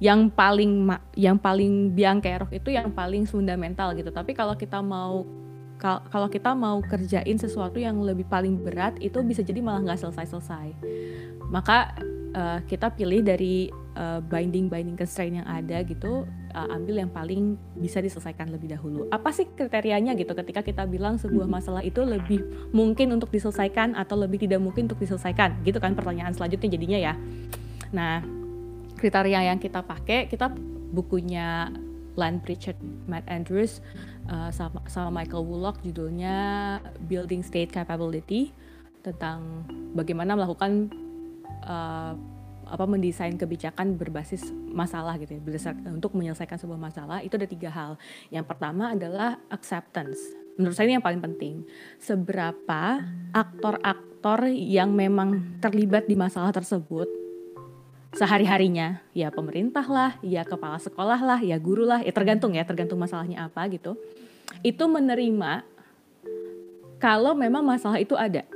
yang 0.00 0.32
paling 0.32 0.88
yang 1.12 1.36
paling 1.36 1.92
biang 1.92 2.24
kerok 2.24 2.56
itu 2.56 2.72
yang 2.72 2.88
paling 2.88 3.28
fundamental 3.28 3.92
gitu. 3.92 4.08
Tapi 4.08 4.32
kalau 4.32 4.56
kita 4.56 4.80
mau 4.80 5.28
kalau 6.08 6.28
kita 6.32 6.56
mau 6.56 6.80
kerjain 6.80 7.36
sesuatu 7.36 7.76
yang 7.76 8.00
lebih 8.00 8.24
paling 8.24 8.56
berat 8.64 8.96
itu 8.96 9.20
bisa 9.20 9.44
jadi 9.44 9.60
malah 9.60 9.84
nggak 9.84 10.00
selesai 10.00 10.32
selesai 10.32 10.72
maka 11.52 11.94
uh, 12.34 12.58
kita 12.66 12.90
pilih 12.94 13.22
dari 13.22 13.70
uh, 13.96 14.20
binding 14.20 14.68
binding 14.68 14.94
constraint 14.94 15.40
yang 15.42 15.48
ada 15.48 15.82
gitu 15.82 16.28
uh, 16.52 16.68
ambil 16.76 17.00
yang 17.00 17.10
paling 17.10 17.56
bisa 17.74 17.98
diselesaikan 18.04 18.52
lebih 18.52 18.70
dahulu. 18.76 19.08
Apa 19.08 19.32
sih 19.32 19.48
kriterianya 19.48 20.12
gitu 20.14 20.36
ketika 20.36 20.60
kita 20.60 20.84
bilang 20.84 21.16
sebuah 21.16 21.48
masalah 21.48 21.82
itu 21.82 22.04
lebih 22.04 22.70
mungkin 22.70 23.16
untuk 23.16 23.32
diselesaikan 23.32 23.96
atau 23.96 24.14
lebih 24.20 24.44
tidak 24.44 24.60
mungkin 24.60 24.86
untuk 24.86 25.00
diselesaikan? 25.00 25.64
Gitu 25.64 25.80
kan 25.80 25.96
pertanyaan 25.96 26.36
selanjutnya 26.36 26.68
jadinya 26.76 26.98
ya. 27.00 27.14
Nah 27.90 28.22
kriteria 28.96 29.52
yang 29.52 29.58
kita 29.58 29.80
pakai 29.82 30.28
kita 30.28 30.52
bukunya 30.92 31.72
Len 32.16 32.40
Pritchard, 32.40 32.80
Matt 33.04 33.28
Andrews, 33.28 33.84
uh, 34.32 34.48
sama, 34.48 34.80
sama 34.88 35.20
Michael 35.20 35.44
Woollock 35.44 35.84
judulnya 35.84 36.80
Building 37.04 37.44
State 37.44 37.76
Capability 37.76 38.56
tentang 39.04 39.68
bagaimana 39.92 40.34
melakukan 40.34 40.90
uh, 41.62 42.16
apa 42.66 42.84
mendesain 42.84 43.38
kebijakan 43.38 43.94
berbasis 43.94 44.50
masalah 44.74 45.14
gitu 45.22 45.38
ya 45.38 45.40
untuk 45.94 46.18
menyelesaikan 46.18 46.58
sebuah 46.58 46.80
masalah 46.80 47.22
itu 47.22 47.38
ada 47.38 47.46
tiga 47.46 47.70
hal. 47.70 47.94
Yang 48.34 48.44
pertama 48.50 48.92
adalah 48.92 49.38
acceptance. 49.48 50.18
Menurut 50.58 50.74
saya 50.74 50.90
ini 50.90 50.94
yang 50.98 51.06
paling 51.06 51.22
penting. 51.22 51.62
Seberapa 52.02 53.06
aktor-aktor 53.30 54.50
yang 54.50 54.90
memang 54.90 55.60
terlibat 55.62 56.10
di 56.10 56.18
masalah 56.18 56.50
tersebut 56.50 57.06
sehari 58.16 58.48
harinya 58.48 59.04
ya 59.12 59.28
pemerintah 59.28 59.84
lah 59.84 60.16
ya 60.24 60.40
kepala 60.40 60.80
sekolah 60.80 61.20
lah 61.20 61.40
ya 61.44 61.60
guru 61.60 61.84
lah 61.84 62.00
ya 62.00 62.16
tergantung 62.16 62.56
ya 62.56 62.64
tergantung 62.64 62.96
masalahnya 62.96 63.44
apa 63.44 63.68
gitu 63.68 63.92
itu 64.64 64.84
menerima 64.88 65.60
kalau 66.96 67.36
memang 67.36 67.60
masalah 67.60 68.00
itu 68.00 68.16
ada 68.16 68.48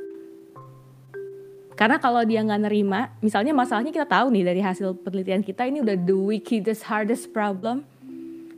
Karena 1.80 1.96
kalau 1.96 2.20
dia 2.28 2.44
nggak 2.44 2.68
nerima, 2.68 3.08
misalnya 3.24 3.56
masalahnya 3.56 3.88
kita 3.88 4.04
tahu 4.04 4.28
nih 4.36 4.44
dari 4.44 4.60
hasil 4.60 5.00
penelitian 5.00 5.40
kita 5.40 5.64
ini 5.64 5.80
udah 5.80 5.96
the 5.96 6.12
wickedest 6.12 6.84
hardest 6.84 7.32
problem. 7.32 7.88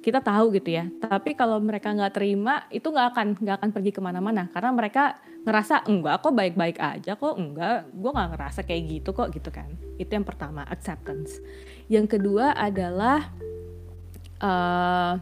Kita 0.02 0.18
tahu 0.18 0.58
gitu 0.58 0.74
ya. 0.74 0.90
Tapi 0.98 1.38
kalau 1.38 1.62
mereka 1.62 1.94
nggak 1.94 2.18
terima 2.18 2.66
itu 2.74 2.82
nggak 2.82 3.14
akan 3.14 3.26
nggak 3.38 3.56
akan 3.62 3.70
pergi 3.70 3.94
ke 3.94 4.02
mana-mana. 4.02 4.50
Karena 4.50 4.74
mereka 4.74 5.22
ngerasa 5.46 5.87
enggak 5.87 6.18
kok 6.18 6.35
baik-baik 6.35 6.82
aja 6.82 7.14
kok. 7.14 7.38
Enggak 7.38 7.87
gue 7.94 8.11
nggak 8.11 8.30
ngerasa 8.35 8.61
kayak 8.66 8.82
gitu 8.90 9.14
kok 9.14 9.30
gitu 9.30 9.54
kan. 9.54 9.70
Itu 10.02 10.11
yang 10.11 10.26
pertama 10.26 10.66
acceptance. 10.66 11.38
Yang 11.87 12.18
kedua 12.18 12.58
adalah 12.58 13.30
uh, 14.42 15.14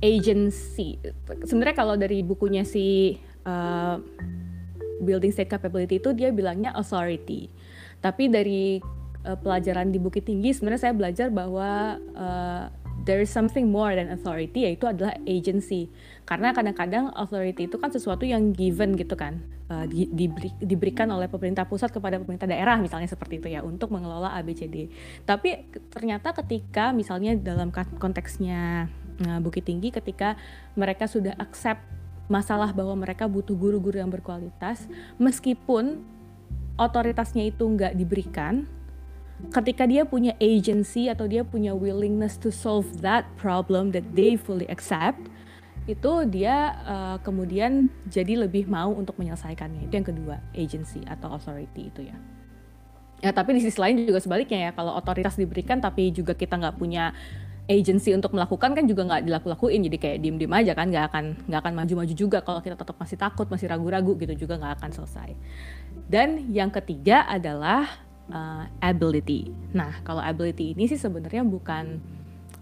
agency. 0.00 0.96
Sebenarnya 1.44 1.76
kalau 1.76 2.00
dari 2.00 2.24
bukunya 2.24 2.64
si 2.64 3.20
uh, 3.44 4.00
building 5.02 5.34
state 5.34 5.50
capability 5.50 5.98
itu 5.98 6.14
dia 6.14 6.30
bilangnya 6.30 6.70
authority. 6.76 7.50
Tapi 7.98 8.28
dari 8.28 8.78
uh, 9.24 9.38
pelajaran 9.38 9.90
di 9.90 9.98
Bukit 9.98 10.28
Tinggi 10.28 10.52
sebenarnya 10.52 10.90
saya 10.90 10.94
belajar 10.94 11.32
bahwa 11.32 11.98
uh, 12.14 12.64
there 13.02 13.20
is 13.20 13.32
something 13.32 13.68
more 13.68 13.92
than 13.96 14.12
authority 14.12 14.68
yaitu 14.68 14.86
adalah 14.86 15.16
agency. 15.24 15.90
Karena 16.28 16.54
kadang-kadang 16.54 17.12
authority 17.16 17.66
itu 17.66 17.76
kan 17.80 17.90
sesuatu 17.90 18.22
yang 18.28 18.52
given 18.54 18.94
gitu 18.94 19.16
kan. 19.16 19.42
Uh, 19.64 19.88
di, 19.88 20.04
diberi, 20.12 20.52
diberikan 20.60 21.08
oleh 21.08 21.24
pemerintah 21.24 21.64
pusat 21.64 21.88
kepada 21.88 22.20
pemerintah 22.20 22.44
daerah 22.44 22.76
misalnya 22.76 23.08
seperti 23.08 23.40
itu 23.40 23.48
ya 23.48 23.64
untuk 23.64 23.96
mengelola 23.96 24.36
ABCD 24.36 24.92
tapi 25.24 25.72
ternyata 25.88 26.36
ketika 26.36 26.92
misalnya 26.92 27.32
dalam 27.32 27.72
konteksnya 27.72 28.92
uh, 29.24 29.40
Bukit 29.40 29.64
Tinggi 29.64 29.88
ketika 29.88 30.36
mereka 30.76 31.08
sudah 31.08 31.32
accept 31.40 31.80
masalah 32.26 32.72
bahwa 32.72 32.96
mereka 32.96 33.28
butuh 33.28 33.52
guru-guru 33.52 34.00
yang 34.00 34.08
berkualitas 34.08 34.88
meskipun 35.20 36.00
otoritasnya 36.80 37.48
itu 37.48 37.64
nggak 37.64 37.94
diberikan 37.94 38.64
ketika 39.52 39.84
dia 39.84 40.06
punya 40.06 40.32
agency 40.40 41.10
atau 41.10 41.28
dia 41.28 41.44
punya 41.44 41.74
willingness 41.74 42.38
to 42.40 42.48
solve 42.48 42.86
that 43.04 43.26
problem 43.36 43.92
that 43.92 44.06
they 44.16 44.38
fully 44.38 44.64
accept 44.70 45.20
itu 45.84 46.12
dia 46.32 46.80
uh, 46.88 47.16
kemudian 47.20 47.92
jadi 48.08 48.40
lebih 48.40 48.64
mau 48.72 48.88
untuk 48.96 49.20
menyelesaikannya. 49.20 49.84
Itu 49.84 49.94
yang 50.00 50.08
kedua 50.08 50.36
agency 50.56 51.04
atau 51.04 51.36
authority 51.36 51.92
itu 51.92 52.08
ya. 52.08 52.16
Ya 53.20 53.30
tapi 53.32 53.56
di 53.56 53.60
sisi 53.60 53.76
lain 53.76 54.04
juga 54.04 54.20
sebaliknya 54.20 54.68
ya 54.68 54.70
kalau 54.72 54.96
otoritas 54.96 55.36
diberikan 55.36 55.80
tapi 55.80 56.12
juga 56.12 56.32
kita 56.32 56.56
nggak 56.56 56.76
punya 56.76 57.12
agency 57.64 58.12
untuk 58.12 58.36
melakukan 58.36 58.76
kan 58.76 58.84
juga 58.84 59.08
nggak 59.08 59.24
dilaku-lakuin. 59.24 59.80
Jadi 59.88 59.96
kayak 59.96 60.18
diem-diem 60.20 60.52
aja 60.52 60.72
kan 60.76 60.86
nggak 60.92 61.04
akan 61.12 61.24
nggak 61.48 61.60
akan 61.64 61.72
maju-maju 61.74 62.14
juga. 62.14 62.38
Kalau 62.44 62.60
kita 62.60 62.76
tetap 62.76 62.96
masih 62.96 63.16
takut 63.16 63.46
masih 63.48 63.66
ragu-ragu 63.72 64.12
gitu 64.20 64.46
juga 64.46 64.60
nggak 64.60 64.74
akan 64.80 64.90
selesai. 64.92 65.30
Dan 66.04 66.52
yang 66.52 66.68
ketiga 66.68 67.24
adalah 67.24 67.88
uh, 68.28 68.68
ability. 68.84 69.48
Nah, 69.72 70.04
kalau 70.04 70.20
ability 70.20 70.76
ini 70.76 70.84
sih 70.84 71.00
sebenarnya 71.00 71.40
bukan 71.44 72.00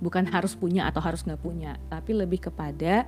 bukan 0.03 0.27
harus 0.31 0.59
punya 0.59 0.87
atau 0.91 0.99
harus 0.99 1.23
nggak 1.23 1.43
punya, 1.43 1.79
tapi 1.87 2.15
lebih 2.15 2.51
kepada 2.51 3.07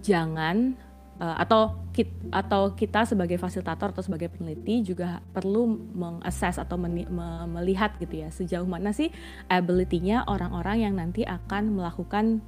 jangan 0.00 0.72
uh, 1.20 1.36
atau 1.38 1.78
kit, 1.94 2.10
atau 2.30 2.74
kita 2.74 3.06
sebagai 3.06 3.38
fasilitator 3.38 3.94
atau 3.94 4.02
sebagai 4.02 4.32
peneliti 4.32 4.82
juga 4.82 5.22
perlu 5.34 5.68
mengakses 5.94 6.58
atau 6.58 6.74
meni, 6.74 7.06
me, 7.06 7.46
melihat 7.50 7.94
gitu 8.02 8.24
ya 8.24 8.28
sejauh 8.30 8.66
mana 8.66 8.90
sih 8.90 9.10
ability-nya 9.46 10.26
orang-orang 10.26 10.86
yang 10.88 10.94
nanti 10.98 11.22
akan 11.22 11.78
melakukan 11.78 12.42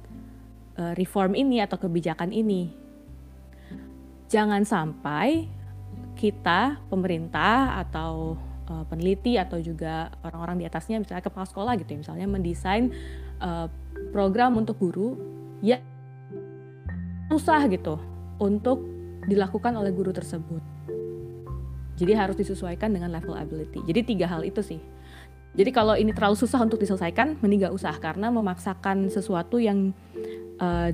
uh, 0.79 0.93
reform 0.95 1.37
ini 1.37 1.63
atau 1.63 1.79
kebijakan 1.79 2.35
ini. 2.35 2.73
Jangan 4.27 4.67
sampai 4.67 5.47
kita 6.17 6.81
pemerintah 6.91 7.79
atau 7.79 8.35
uh, 8.67 8.83
peneliti 8.89 9.39
atau 9.39 9.61
juga 9.61 10.11
orang-orang 10.25 10.59
di 10.59 10.65
atasnya 10.67 10.99
misalnya 10.99 11.23
kepala 11.23 11.45
sekolah 11.45 11.73
gitu 11.79 11.95
ya 11.95 11.99
misalnya 12.03 12.27
mendesain 12.27 12.91
uh, 13.39 13.69
program 14.11 14.57
untuk 14.59 14.81
guru 14.81 15.15
ya 15.61 15.79
susah 17.29 17.69
gitu 17.69 18.16
untuk 18.37 18.83
dilakukan 19.27 19.75
oleh 19.75 19.91
guru 19.91 20.13
tersebut. 20.13 20.61
Jadi 21.97 22.13
harus 22.13 22.37
disesuaikan 22.37 22.93
dengan 22.93 23.09
level 23.09 23.33
ability. 23.33 23.81
Jadi 23.85 24.15
tiga 24.15 24.29
hal 24.29 24.45
itu 24.45 24.61
sih. 24.61 24.81
Jadi 25.57 25.73
kalau 25.73 25.97
ini 25.97 26.13
terlalu 26.13 26.37
susah 26.37 26.61
untuk 26.61 26.77
diselesaikan, 26.77 27.41
mending 27.41 27.65
gak 27.65 27.73
usah 27.73 27.97
karena 27.97 28.29
memaksakan 28.29 29.09
sesuatu 29.09 29.57
yang 29.57 29.89
uh, 30.61 30.93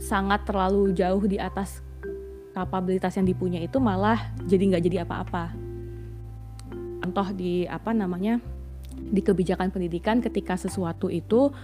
sangat 0.00 0.48
terlalu 0.48 0.96
jauh 0.96 1.20
di 1.28 1.36
atas 1.36 1.84
kapabilitas 2.56 3.14
yang 3.14 3.26
dipunya 3.28 3.60
itu 3.62 3.78
malah 3.78 4.18
jadi 4.44 4.74
nggak 4.74 4.84
jadi 4.90 4.96
apa-apa 5.06 5.54
contoh 7.00 7.28
di 7.32 7.64
apa 7.64 7.94
namanya 7.94 8.42
di 8.92 9.22
kebijakan 9.22 9.72
pendidikan 9.72 10.20
ketika 10.20 10.58
sesuatu 10.58 11.08
itu 11.08 11.54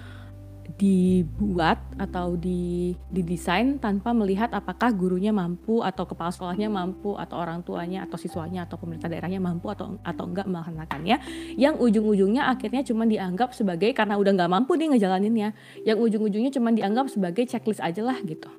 dibuat 0.77 1.81
atau 1.97 2.37
di 2.37 2.93
didesain 3.09 3.81
tanpa 3.81 4.13
melihat 4.13 4.53
apakah 4.53 4.93
gurunya 4.93 5.33
mampu 5.33 5.81
atau 5.81 6.05
kepala 6.05 6.29
sekolahnya 6.29 6.69
mampu 6.69 7.17
atau 7.17 7.41
orang 7.41 7.65
tuanya 7.65 8.05
atau 8.05 8.21
siswanya 8.21 8.69
atau 8.69 8.77
pemerintah 8.77 9.09
daerahnya 9.09 9.41
mampu 9.41 9.73
atau 9.73 9.97
atau 10.05 10.25
enggak 10.29 10.45
melaksanakannya. 10.45 11.17
Yang 11.57 11.75
ujung-ujungnya 11.81 12.53
akhirnya 12.53 12.85
cuma 12.85 13.09
dianggap 13.09 13.57
sebagai 13.57 13.97
karena 13.97 14.21
udah 14.21 14.37
nggak 14.37 14.53
mampu 14.53 14.77
nih 14.77 14.93
ngejalaninnya 14.93 15.57
yang 15.89 15.97
ujung-ujungnya 15.97 16.53
cuma 16.53 16.69
dianggap 16.77 17.09
sebagai 17.09 17.49
checklist 17.49 17.81
aja 17.81 18.05
lah 18.05 18.21
gitu. 18.21 18.53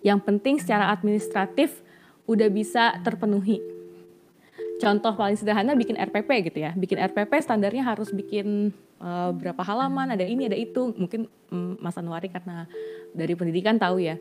Yang 0.00 0.24
penting 0.24 0.56
secara 0.56 0.88
administratif 0.88 1.84
udah 2.24 2.48
bisa 2.48 2.96
terpenuhi. 3.04 3.60
Contoh 4.80 5.14
paling 5.14 5.38
sederhana 5.38 5.76
bikin 5.78 5.94
RPP 5.94 6.50
gitu 6.50 6.58
ya. 6.64 6.72
Bikin 6.74 6.98
RPP 6.98 7.30
standarnya 7.38 7.86
harus 7.86 8.10
bikin 8.10 8.74
uh, 9.02 9.34
berapa 9.34 9.58
halaman, 9.66 10.14
ada 10.14 10.22
ini, 10.22 10.46
ada 10.46 10.54
itu. 10.54 10.94
Mungkin 10.94 11.26
um, 11.50 11.74
Mas 11.82 11.98
Anwari 11.98 12.30
karena 12.30 12.70
dari 13.10 13.34
pendidikan 13.34 13.76
tahu 13.76 13.98
ya. 13.98 14.16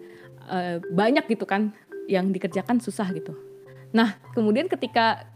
Uh, 0.50 0.82
banyak 0.90 1.30
gitu 1.30 1.46
kan 1.46 1.70
yang 2.10 2.34
dikerjakan 2.34 2.82
susah 2.82 3.14
gitu. 3.14 3.38
Nah, 3.94 4.18
kemudian 4.34 4.66
ketika 4.66 5.30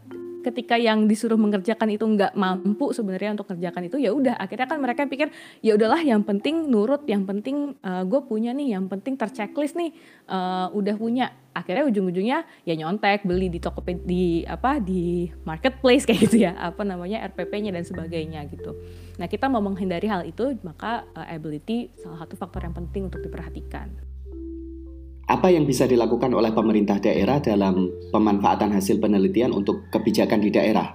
ketika 0.46 0.78
yang 0.78 1.10
disuruh 1.10 1.34
mengerjakan 1.34 1.90
itu 1.90 2.06
nggak 2.06 2.38
mampu 2.38 2.94
sebenarnya 2.94 3.34
untuk 3.34 3.50
kerjakan 3.50 3.90
itu 3.90 3.98
ya 3.98 4.14
udah 4.14 4.38
akhirnya 4.38 4.70
kan 4.70 4.78
mereka 4.78 5.02
pikir 5.10 5.34
ya 5.58 5.74
udahlah 5.74 5.98
yang 5.98 6.22
penting 6.22 6.70
nurut 6.70 7.02
yang 7.10 7.26
penting 7.26 7.74
uh, 7.82 7.98
eh, 7.98 8.02
gue 8.06 8.20
punya 8.22 8.54
nih 8.54 8.78
yang 8.78 8.86
penting 8.86 9.18
terchecklist 9.18 9.74
nih 9.74 9.90
uh, 10.30 10.70
udah 10.70 10.94
punya 10.94 11.34
akhirnya 11.50 11.90
ujung-ujungnya 11.90 12.46
ya 12.62 12.74
nyontek 12.78 13.26
beli 13.26 13.50
di 13.50 13.58
toko 13.58 13.82
di 13.82 14.46
apa 14.46 14.78
di 14.78 15.26
marketplace 15.42 16.06
kayak 16.08 16.30
gitu 16.30 16.46
ya 16.46 16.54
apa 16.54 16.86
namanya 16.86 17.26
RPP-nya 17.26 17.74
dan 17.74 17.82
sebagainya 17.82 18.46
gitu 18.46 18.70
nah 19.16 19.26
kita 19.28 19.48
mau 19.48 19.64
menghindari 19.64 20.08
hal 20.08 20.24
itu 20.28 20.56
maka 20.60 21.08
uh, 21.16 21.26
ability 21.28 21.88
salah 21.96 22.24
satu 22.24 22.36
faktor 22.36 22.64
yang 22.68 22.76
penting 22.76 23.08
untuk 23.08 23.24
diperhatikan 23.24 23.88
apa 25.26 25.50
yang 25.50 25.66
bisa 25.66 25.90
dilakukan 25.90 26.30
oleh 26.30 26.54
pemerintah 26.54 27.02
daerah 27.02 27.42
dalam 27.42 27.90
pemanfaatan 28.14 28.70
hasil 28.70 29.02
penelitian 29.02 29.50
untuk 29.50 29.90
kebijakan 29.90 30.38
di 30.38 30.50
daerah? 30.54 30.94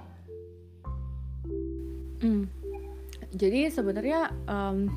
Hmm. 2.24 2.48
Jadi 3.36 3.68
sebenarnya 3.68 4.32
um, 4.48 4.88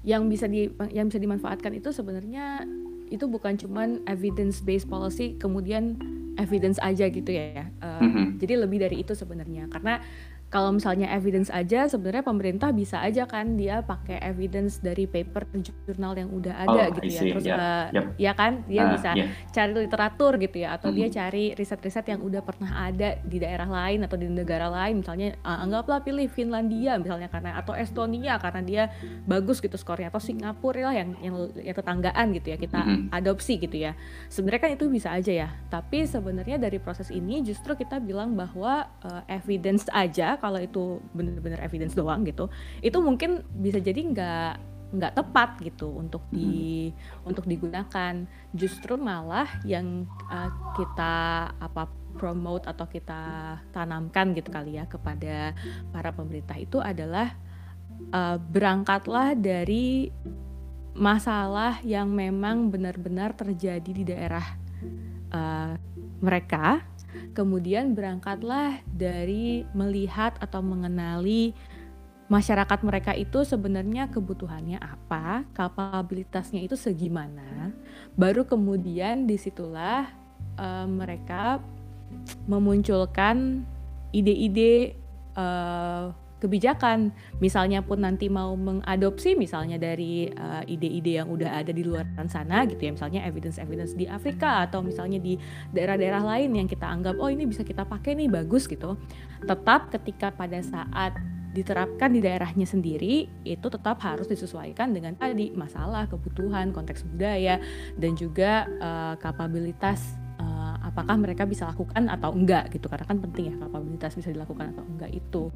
yang 0.00 0.32
bisa 0.32 0.48
di 0.48 0.72
yang 0.88 1.12
bisa 1.12 1.20
dimanfaatkan 1.20 1.76
itu 1.76 1.92
sebenarnya 1.92 2.64
itu 3.12 3.24
bukan 3.28 3.56
cuman 3.60 4.00
evidence 4.08 4.64
based 4.64 4.88
policy 4.88 5.36
kemudian 5.36 6.00
evidence 6.40 6.80
aja 6.80 7.04
gitu 7.12 7.28
ya. 7.28 7.68
Uh, 7.84 8.00
mm 8.00 8.10
-hmm. 8.12 8.26
Jadi 8.40 8.54
lebih 8.56 8.78
dari 8.80 8.96
itu 9.04 9.12
sebenarnya 9.12 9.68
karena 9.68 10.00
kalau 10.48 10.72
misalnya 10.72 11.12
evidence 11.12 11.52
aja 11.52 11.84
sebenarnya 11.92 12.24
pemerintah 12.24 12.72
bisa 12.72 13.04
aja 13.04 13.28
kan 13.28 13.60
dia 13.60 13.84
pakai 13.84 14.16
evidence 14.24 14.80
dari 14.80 15.04
paper 15.04 15.44
jurnal 15.84 16.16
yang 16.16 16.32
udah 16.32 16.54
ada 16.64 16.88
oh, 16.88 16.96
gitu 16.96 17.08
ya 17.12 17.22
terus 17.36 17.44
yeah. 17.44 17.60
uh, 17.60 17.84
yep. 17.92 18.04
ya 18.16 18.32
kan 18.32 18.64
dia 18.64 18.88
uh, 18.88 18.96
bisa 18.96 19.10
yeah. 19.12 19.28
cari 19.52 19.72
literatur 19.76 20.32
gitu 20.40 20.56
ya 20.64 20.80
atau 20.80 20.88
mm 20.88 20.96
-hmm. 20.96 21.04
dia 21.04 21.08
cari 21.20 21.44
riset-riset 21.52 22.06
yang 22.08 22.20
udah 22.24 22.40
pernah 22.40 22.88
ada 22.88 23.20
di 23.20 23.36
daerah 23.36 23.68
lain 23.68 24.08
atau 24.08 24.16
di 24.16 24.24
negara 24.24 24.72
lain 24.72 25.04
misalnya 25.04 25.36
uh, 25.44 25.64
anggaplah 25.68 26.00
pilih 26.00 26.24
Finlandia 26.32 26.96
misalnya 26.96 27.28
karena 27.28 27.60
atau 27.60 27.76
Estonia 27.76 28.40
karena 28.40 28.60
dia 28.64 28.82
bagus 29.28 29.60
gitu 29.60 29.76
skornya 29.76 30.08
atau 30.08 30.20
Singapura 30.20 30.88
lah 30.88 30.96
yang 30.96 31.12
yang, 31.20 31.36
yang 31.60 31.76
tetanggaan 31.76 32.32
gitu 32.32 32.56
ya 32.56 32.56
kita 32.56 32.80
mm 32.80 32.88
-hmm. 32.88 33.04
adopsi 33.12 33.60
gitu 33.60 33.76
ya 33.76 33.92
sebenarnya 34.32 34.62
kan 34.64 34.72
itu 34.72 34.88
bisa 34.88 35.12
aja 35.12 35.32
ya 35.44 35.48
tapi 35.68 36.08
sebenarnya 36.08 36.56
dari 36.56 36.80
proses 36.80 37.12
ini 37.12 37.44
justru 37.44 37.76
kita 37.76 38.00
bilang 38.00 38.32
bahwa 38.32 38.88
uh, 39.04 39.22
evidence 39.28 39.84
aja 39.92 40.37
kalau 40.40 40.58
itu 40.62 41.02
benar-benar 41.12 41.60
evidence 41.60 41.94
doang 41.98 42.24
gitu 42.24 42.50
itu 42.80 42.98
mungkin 42.98 43.44
bisa 43.58 43.78
jadi 43.82 43.98
nggak 43.98 44.52
nggak 44.88 45.20
tepat 45.20 45.60
gitu 45.60 45.92
untuk 45.92 46.24
di 46.32 46.88
hmm. 46.88 47.28
untuk 47.28 47.44
digunakan 47.44 48.24
justru 48.56 48.96
malah 48.96 49.44
yang 49.68 50.08
uh, 50.32 50.48
kita 50.80 51.14
apa 51.60 51.92
promote 52.16 52.64
atau 52.64 52.88
kita 52.88 53.56
tanamkan 53.70 54.32
gitu 54.32 54.48
kali 54.48 54.80
ya 54.80 54.88
kepada 54.88 55.52
para 55.92 56.08
pemerintah 56.08 56.56
itu 56.56 56.80
adalah 56.80 57.36
uh, 58.16 58.40
berangkatlah 58.40 59.36
dari 59.36 60.08
masalah 60.96 61.78
yang 61.84 62.08
memang 62.10 62.72
benar-benar 62.72 63.36
terjadi 63.36 63.90
di 63.92 64.04
daerah 64.08 64.56
uh, 65.30 65.76
mereka 66.18 66.82
kemudian 67.32 67.96
berangkatlah 67.96 68.80
dari 68.88 69.64
melihat 69.72 70.36
atau 70.40 70.60
mengenali 70.60 71.56
masyarakat 72.28 72.84
mereka 72.84 73.16
itu 73.16 73.40
sebenarnya 73.42 74.12
kebutuhannya 74.12 74.76
apa, 74.76 75.48
kapabilitasnya 75.56 76.60
itu 76.60 76.76
segimana, 76.76 77.72
baru 78.14 78.44
kemudian 78.44 79.24
di 79.24 79.40
situlah 79.40 80.12
uh, 80.60 80.84
mereka 80.84 81.64
memunculkan 82.44 83.64
ide-ide 84.12 84.96
uh, 85.36 86.12
kebijakan. 86.38 87.10
Misalnya 87.42 87.82
pun 87.82 88.02
nanti 88.02 88.30
mau 88.30 88.54
mengadopsi 88.54 89.34
misalnya 89.34 89.76
dari 89.78 90.30
uh, 90.30 90.62
ide-ide 90.64 91.22
yang 91.22 91.28
udah 91.28 91.62
ada 91.62 91.70
di 91.74 91.82
luar 91.82 92.06
sana 92.30 92.66
gitu 92.66 92.78
ya, 92.78 92.90
misalnya 92.94 93.20
evidence-evidence 93.26 93.94
di 93.94 94.06
Afrika 94.06 94.66
atau 94.66 94.82
misalnya 94.82 95.18
di 95.18 95.38
daerah-daerah 95.74 96.22
lain 96.22 96.54
yang 96.54 96.68
kita 96.70 96.86
anggap 96.86 97.18
oh 97.18 97.30
ini 97.30 97.46
bisa 97.46 97.62
kita 97.62 97.84
pakai 97.84 98.14
nih 98.18 98.30
bagus 98.30 98.66
gitu. 98.66 98.96
Tetap 99.44 99.90
ketika 99.94 100.30
pada 100.34 100.58
saat 100.62 101.14
diterapkan 101.58 102.12
di 102.12 102.20
daerahnya 102.20 102.68
sendiri 102.68 103.26
itu 103.42 103.66
tetap 103.66 103.98
harus 104.04 104.28
disesuaikan 104.28 104.92
dengan 104.92 105.16
tadi 105.16 105.50
masalah 105.50 106.06
kebutuhan 106.06 106.70
konteks 106.70 107.02
budaya 107.08 107.58
dan 107.96 108.14
juga 108.14 108.68
uh, 108.78 109.14
kapabilitas 109.16 110.14
uh, 110.38 110.76
apakah 110.86 111.16
mereka 111.18 111.48
bisa 111.48 111.66
lakukan 111.66 112.06
atau 112.06 112.30
enggak 112.36 112.70
gitu 112.70 112.86
karena 112.86 113.06
kan 113.08 113.18
penting 113.18 113.44
ya 113.50 113.54
kapabilitas 113.58 114.12
bisa 114.14 114.28
dilakukan 114.30 114.76
atau 114.76 114.84
enggak 114.86 115.10
itu 115.10 115.50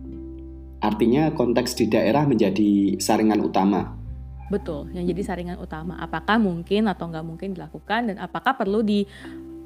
Artinya 0.83 1.31
konteks 1.31 1.79
di 1.79 1.87
daerah 1.87 2.27
menjadi 2.27 2.99
saringan 2.99 3.39
utama. 3.39 3.95
Betul, 4.51 4.91
yang 4.93 5.07
jadi 5.07 5.23
saringan 5.23 5.57
utama. 5.63 5.97
Apakah 6.03 6.37
mungkin 6.43 6.91
atau 6.91 7.09
nggak 7.09 7.25
mungkin 7.25 7.55
dilakukan 7.55 8.13
dan 8.13 8.17
apakah 8.19 8.59
perlu 8.59 8.83
di 8.83 9.07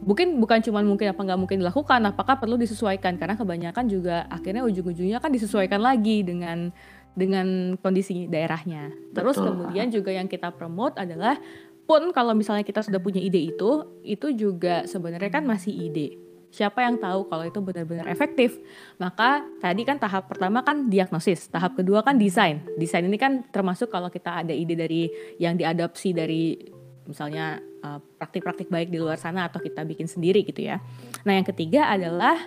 mungkin 0.04 0.36
bukan 0.38 0.60
cuma 0.60 0.84
mungkin 0.84 1.10
apa 1.10 1.18
nggak 1.24 1.40
mungkin 1.40 1.58
dilakukan, 1.64 2.00
apakah 2.04 2.36
perlu 2.36 2.60
disesuaikan 2.60 3.16
karena 3.16 3.34
kebanyakan 3.34 3.88
juga 3.88 4.28
akhirnya 4.28 4.62
ujung-ujungnya 4.68 5.18
kan 5.18 5.32
disesuaikan 5.32 5.80
lagi 5.80 6.20
dengan 6.20 6.70
dengan 7.16 7.74
kondisi 7.80 8.28
daerahnya. 8.28 8.92
Terus 9.16 9.40
Betul. 9.40 9.48
kemudian 9.48 9.88
juga 9.88 10.12
yang 10.12 10.28
kita 10.28 10.52
promote 10.52 11.00
adalah 11.00 11.40
pun 11.88 12.12
kalau 12.12 12.36
misalnya 12.36 12.62
kita 12.62 12.84
sudah 12.84 13.00
punya 13.00 13.24
ide 13.24 13.56
itu, 13.56 13.88
itu 14.04 14.36
juga 14.36 14.84
sebenarnya 14.84 15.32
kan 15.32 15.48
masih 15.48 15.72
ide 15.72 16.25
Siapa 16.56 16.80
yang 16.80 16.96
tahu 16.96 17.28
kalau 17.28 17.44
itu 17.44 17.60
benar-benar 17.60 18.08
efektif? 18.08 18.56
Maka 18.96 19.44
tadi 19.60 19.84
kan 19.84 20.00
tahap 20.00 20.24
pertama 20.32 20.64
kan 20.64 20.88
diagnosis, 20.88 21.52
tahap 21.52 21.76
kedua 21.76 22.00
kan 22.00 22.16
desain. 22.16 22.64
Desain 22.80 23.04
ini 23.04 23.20
kan 23.20 23.44
termasuk 23.52 23.92
kalau 23.92 24.08
kita 24.08 24.40
ada 24.40 24.56
ide 24.56 24.72
dari 24.72 25.12
yang 25.36 25.60
diadopsi 25.60 26.16
dari 26.16 26.56
misalnya 27.04 27.60
uh, 27.84 28.00
praktik-praktik 28.16 28.72
baik 28.72 28.88
di 28.88 28.96
luar 28.96 29.20
sana 29.20 29.52
atau 29.52 29.60
kita 29.60 29.84
bikin 29.84 30.08
sendiri 30.08 30.48
gitu 30.48 30.64
ya. 30.64 30.80
Nah, 31.28 31.36
yang 31.36 31.44
ketiga 31.44 31.92
adalah 31.92 32.40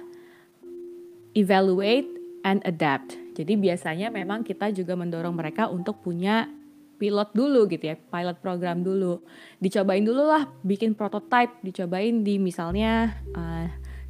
evaluate 1.37 2.09
and 2.41 2.65
adapt. 2.65 3.13
Jadi 3.37 3.61
biasanya 3.61 4.09
memang 4.09 4.41
kita 4.41 4.73
juga 4.73 4.97
mendorong 4.97 5.37
mereka 5.37 5.69
untuk 5.69 6.01
punya 6.01 6.49
pilot 6.97 7.29
dulu 7.37 7.69
gitu 7.69 7.93
ya, 7.93 7.95
pilot 7.95 8.41
program 8.41 8.81
dulu. 8.81 9.21
Dicobain 9.61 10.01
dulu 10.01 10.33
lah 10.33 10.49
bikin 10.65 10.97
prototype, 10.97 11.61
dicobain 11.61 12.25
di 12.25 12.41
misalnya 12.41 13.13
uh, 13.37 13.69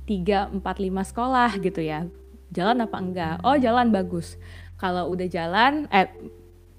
3, 0.10 0.58
4, 0.58 0.66
5 0.66 1.10
sekolah 1.14 1.50
gitu 1.62 1.86
ya. 1.86 2.10
Jalan 2.50 2.82
apa 2.82 2.98
enggak? 2.98 3.36
Oh 3.46 3.54
jalan 3.54 3.94
bagus. 3.94 4.42
Kalau 4.82 5.14
udah 5.14 5.30
jalan, 5.30 5.86
eh 5.94 6.10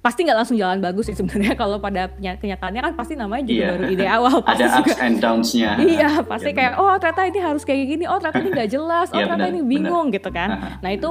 pasti 0.00 0.24
nggak 0.24 0.38
langsung 0.40 0.56
jalan 0.56 0.80
bagus 0.80 1.12
sih 1.12 1.16
sebenarnya 1.16 1.52
kalau 1.60 1.76
pada 1.76 2.08
kenyataannya 2.16 2.80
kan 2.80 2.92
pasti 2.96 3.14
namanya 3.20 3.44
juga 3.44 3.60
yeah. 3.60 3.70
baru 3.76 3.84
ide 3.92 4.06
awal 4.08 4.34
pasti 4.48 4.64
ada 4.64 4.80
ups 4.80 4.96
and 4.96 5.16
downs-nya 5.20 5.70
iya 5.92 6.10
pasti 6.24 6.50
yeah, 6.50 6.56
kayak 6.56 6.72
oh 6.80 6.96
ternyata 6.96 7.22
ini 7.28 7.40
harus 7.44 7.62
kayak 7.68 7.84
gini 7.84 8.04
oh 8.08 8.16
ternyata 8.16 8.40
ini 8.40 8.50
nggak 8.56 8.70
jelas 8.72 9.06
oh 9.12 9.20
yeah, 9.20 9.28
ternyata 9.28 9.44
bener, 9.52 9.60
ini 9.60 9.60
bingung 9.68 10.08
bener. 10.08 10.16
gitu 10.16 10.28
kan 10.32 10.48
nah 10.80 10.88
itu 10.88 11.08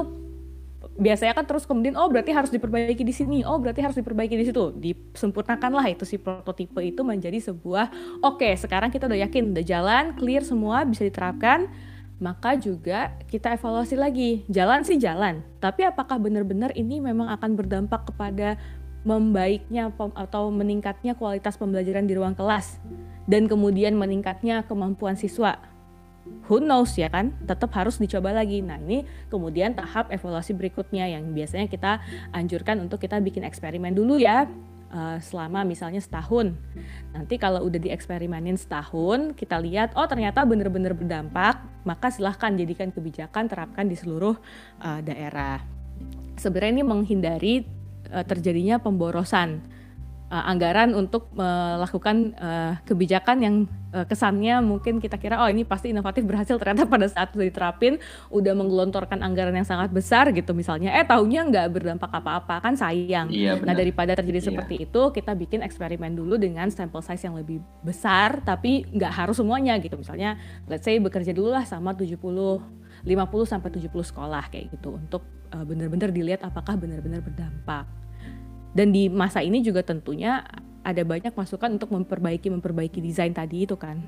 biasanya 1.00 1.32
kan 1.32 1.46
terus 1.46 1.64
kemudian 1.64 1.94
oh 1.96 2.10
berarti 2.10 2.34
harus 2.34 2.50
diperbaiki 2.50 3.00
di 3.06 3.14
sini 3.14 3.38
oh 3.46 3.56
berarti 3.62 3.80
harus 3.80 3.96
diperbaiki 3.96 4.34
di 4.36 4.44
situ 4.50 4.74
disempurnakan 4.74 5.70
lah 5.72 5.86
itu 5.88 6.04
si 6.04 6.18
prototipe 6.18 6.82
itu 6.82 7.00
menjadi 7.06 7.38
sebuah 7.40 8.20
oke 8.20 8.42
okay, 8.42 8.58
sekarang 8.58 8.90
kita 8.90 9.06
udah 9.06 9.22
yakin 9.24 9.54
udah 9.54 9.64
jalan 9.64 10.04
clear 10.18 10.42
semua 10.42 10.82
bisa 10.82 11.06
diterapkan 11.06 11.70
maka 12.20 12.54
juga 12.54 13.16
kita 13.26 13.56
evaluasi 13.56 13.96
lagi. 13.96 14.44
Jalan 14.46 14.84
sih 14.84 15.00
jalan, 15.00 15.40
tapi 15.58 15.88
apakah 15.88 16.20
benar-benar 16.20 16.70
ini 16.76 17.00
memang 17.00 17.32
akan 17.32 17.56
berdampak 17.56 18.12
kepada 18.12 18.60
membaiknya 19.00 19.88
atau 19.96 20.52
meningkatnya 20.52 21.16
kualitas 21.16 21.56
pembelajaran 21.56 22.04
di 22.04 22.12
ruang 22.12 22.36
kelas 22.36 22.76
dan 23.24 23.48
kemudian 23.48 23.96
meningkatnya 23.96 24.62
kemampuan 24.68 25.16
siswa? 25.16 25.56
Who 26.52 26.60
knows 26.60 26.94
ya 27.00 27.08
kan? 27.08 27.32
Tetap 27.48 27.72
harus 27.72 27.96
dicoba 27.96 28.30
lagi. 28.36 28.60
Nah, 28.60 28.76
ini 28.76 29.08
kemudian 29.32 29.72
tahap 29.72 30.12
evaluasi 30.12 30.52
berikutnya 30.52 31.08
yang 31.08 31.32
biasanya 31.32 31.66
kita 31.66 32.04
anjurkan 32.36 32.84
untuk 32.84 33.00
kita 33.00 33.16
bikin 33.24 33.42
eksperimen 33.42 33.96
dulu 33.96 34.20
ya 34.20 34.44
uh, 34.92 35.18
selama 35.22 35.64
misalnya 35.64 36.02
setahun. 36.02 36.54
Nanti 37.14 37.38
kalau 37.40 37.64
udah 37.66 37.80
dieksperimenin 37.80 38.58
setahun, 38.58 39.34
kita 39.34 39.56
lihat 39.58 39.96
oh 39.96 40.06
ternyata 40.06 40.44
benar-benar 40.44 40.92
berdampak, 40.94 41.62
maka 41.86 42.12
silahkan 42.12 42.54
jadikan 42.54 42.92
kebijakan 42.92 43.48
terapkan 43.48 43.86
di 43.88 43.96
seluruh 43.96 44.36
uh, 44.82 45.00
daerah. 45.00 45.62
Sebenarnya 46.36 46.82
ini 46.82 46.84
menghindari 46.84 47.54
uh, 48.12 48.24
terjadinya 48.26 48.78
pemborosan 48.78 49.79
uh, 50.30 50.44
anggaran 50.46 50.94
untuk 50.94 51.28
melakukan 51.34 52.32
uh, 52.38 52.78
kebijakan 52.86 53.36
yang 53.42 53.54
uh, 53.90 54.06
kesannya 54.06 54.62
mungkin 54.62 55.02
kita 55.02 55.18
kira 55.18 55.42
oh 55.42 55.50
ini 55.50 55.66
pasti 55.66 55.90
inovatif 55.90 56.22
berhasil 56.24 56.56
ternyata 56.56 56.86
pada 56.86 57.10
saat 57.10 57.34
sudah 57.34 57.46
diterapin 57.50 57.98
udah 58.30 58.54
menggelontorkan 58.54 59.20
anggaran 59.20 59.52
yang 59.52 59.66
sangat 59.66 59.90
besar 59.90 60.30
gitu 60.30 60.54
misalnya 60.54 60.94
eh 60.94 61.04
tahunya 61.04 61.50
nggak 61.50 61.66
berdampak 61.74 62.08
apa-apa 62.08 62.62
kan 62.62 62.78
sayang. 62.78 63.28
Iya, 63.28 63.58
nah 63.60 63.74
daripada 63.74 64.14
terjadi 64.14 64.40
iya. 64.40 64.48
seperti 64.54 64.74
itu 64.86 65.02
kita 65.10 65.34
bikin 65.34 65.60
eksperimen 65.66 66.14
dulu 66.14 66.38
dengan 66.38 66.70
sampel 66.70 67.02
size 67.02 67.26
yang 67.26 67.36
lebih 67.36 67.58
besar 67.82 68.40
tapi 68.46 68.86
nggak 68.94 69.12
harus 69.12 69.36
semuanya 69.36 69.76
gitu 69.82 69.98
misalnya 69.98 70.38
let's 70.70 70.86
say 70.86 70.96
bekerja 71.02 71.34
dulu 71.34 71.50
lah 71.50 71.66
sama 71.66 71.92
70 71.92 72.16
50 73.00 73.08
sampai 73.48 73.68
70 73.72 73.90
sekolah 74.12 74.52
kayak 74.52 74.76
gitu 74.76 74.94
untuk 74.94 75.24
benar-benar 75.50 76.14
dilihat 76.14 76.46
apakah 76.46 76.78
benar-benar 76.78 77.24
berdampak. 77.24 77.99
Dan 78.70 78.94
di 78.94 79.10
masa 79.10 79.42
ini 79.42 79.60
juga 79.60 79.82
tentunya 79.82 80.46
ada 80.80 81.02
banyak 81.04 81.34
masukan 81.36 81.76
untuk 81.76 81.92
memperbaiki 81.92 82.48
memperbaiki 82.48 83.02
desain 83.02 83.34
tadi 83.34 83.68
itu 83.68 83.76
kan. 83.76 84.00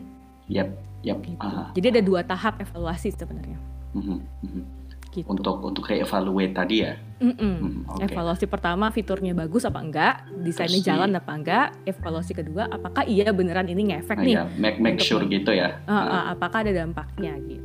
Yap, 0.49 0.73
yap. 1.05 1.19
Gitu. 1.23 1.47
Jadi 1.79 1.87
ada 1.99 2.03
dua 2.03 2.21
tahap 2.25 2.59
evaluasi 2.63 3.13
sebenarnya. 3.13 3.59
Mm-hmm, 3.93 4.19
mm-hmm. 4.19 4.65
Gitu. 5.13 5.29
Untuk 5.29 5.61
untuk 5.61 5.85
reevaluate 5.93 6.57
tadi 6.57 6.89
ya. 6.89 6.97
Mm-mm. 7.21 7.37
Mm, 7.37 7.77
okay. 7.85 8.09
Evaluasi 8.09 8.49
pertama 8.49 8.89
fiturnya 8.89 9.37
bagus 9.37 9.69
apa 9.69 9.85
enggak, 9.85 10.25
desainnya 10.41 10.81
Terus 10.81 10.89
jalan 10.89 11.11
apa 11.13 11.33
enggak. 11.37 11.67
Evaluasi 11.85 12.33
kedua 12.33 12.65
apakah 12.73 13.05
iya 13.05 13.29
beneran 13.29 13.69
ini 13.69 13.93
ngefek 13.93 14.17
ah, 14.17 14.25
nih. 14.25 14.35
Iya. 14.41 14.43
Make 14.57 14.79
make 14.81 15.01
sure 15.05 15.21
gitu 15.29 15.53
ya. 15.53 15.85
Uh, 15.85 15.93
uh, 16.01 16.23
apakah 16.33 16.65
ada 16.65 16.73
dampaknya 16.73 17.37
gitu. 17.45 17.61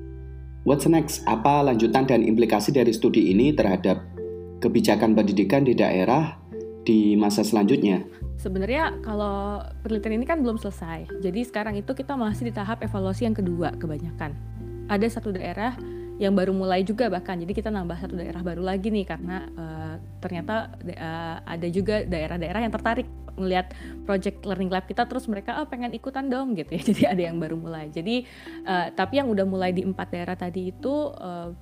What's 0.68 0.84
next? 0.84 1.24
Apa 1.24 1.64
lanjutan 1.64 2.04
dan 2.04 2.28
implikasi 2.28 2.76
dari 2.76 2.92
studi 2.92 3.32
ini 3.32 3.56
terhadap 3.56 4.04
kebijakan 4.60 5.16
pendidikan 5.16 5.64
di 5.64 5.72
daerah 5.72 6.36
di 6.88 7.20
masa 7.20 7.44
selanjutnya? 7.44 8.08
Sebenarnya 8.40 8.96
kalau 9.04 9.60
penelitian 9.84 10.24
ini 10.24 10.26
kan 10.26 10.40
belum 10.40 10.56
selesai. 10.56 11.20
Jadi 11.20 11.44
sekarang 11.44 11.76
itu 11.76 11.92
kita 11.92 12.16
masih 12.16 12.48
di 12.48 12.54
tahap 12.56 12.80
evaluasi 12.80 13.28
yang 13.28 13.36
kedua 13.36 13.76
kebanyakan. 13.76 14.32
Ada 14.88 15.20
satu 15.20 15.36
daerah 15.36 15.76
yang 16.18 16.34
baru 16.34 16.50
mulai 16.50 16.82
juga 16.82 17.14
bahkan 17.14 17.38
jadi 17.38 17.54
kita 17.54 17.70
nambah 17.70 17.98
satu 18.02 18.18
daerah 18.18 18.42
baru 18.42 18.66
lagi 18.66 18.90
nih 18.90 19.06
karena 19.06 19.46
uh, 19.54 19.96
ternyata 20.18 20.74
uh, 20.82 21.38
ada 21.46 21.68
juga 21.70 22.02
daerah-daerah 22.10 22.66
yang 22.66 22.74
tertarik 22.74 23.06
melihat 23.38 23.70
project 24.10 24.42
learning 24.42 24.74
lab 24.74 24.90
kita 24.90 25.06
terus 25.06 25.30
mereka 25.30 25.62
oh 25.62 25.70
pengen 25.70 25.94
ikutan 25.94 26.26
dong 26.26 26.58
gitu 26.58 26.74
ya 26.74 26.82
jadi 26.90 27.02
ada 27.14 27.22
yang 27.30 27.38
baru 27.38 27.54
mulai 27.54 27.94
jadi 27.94 28.26
uh, 28.66 28.90
tapi 28.98 29.22
yang 29.22 29.30
udah 29.30 29.46
mulai 29.46 29.70
di 29.70 29.86
empat 29.86 30.10
daerah 30.10 30.34
tadi 30.34 30.74
itu 30.74 31.14
uh, 31.14 31.54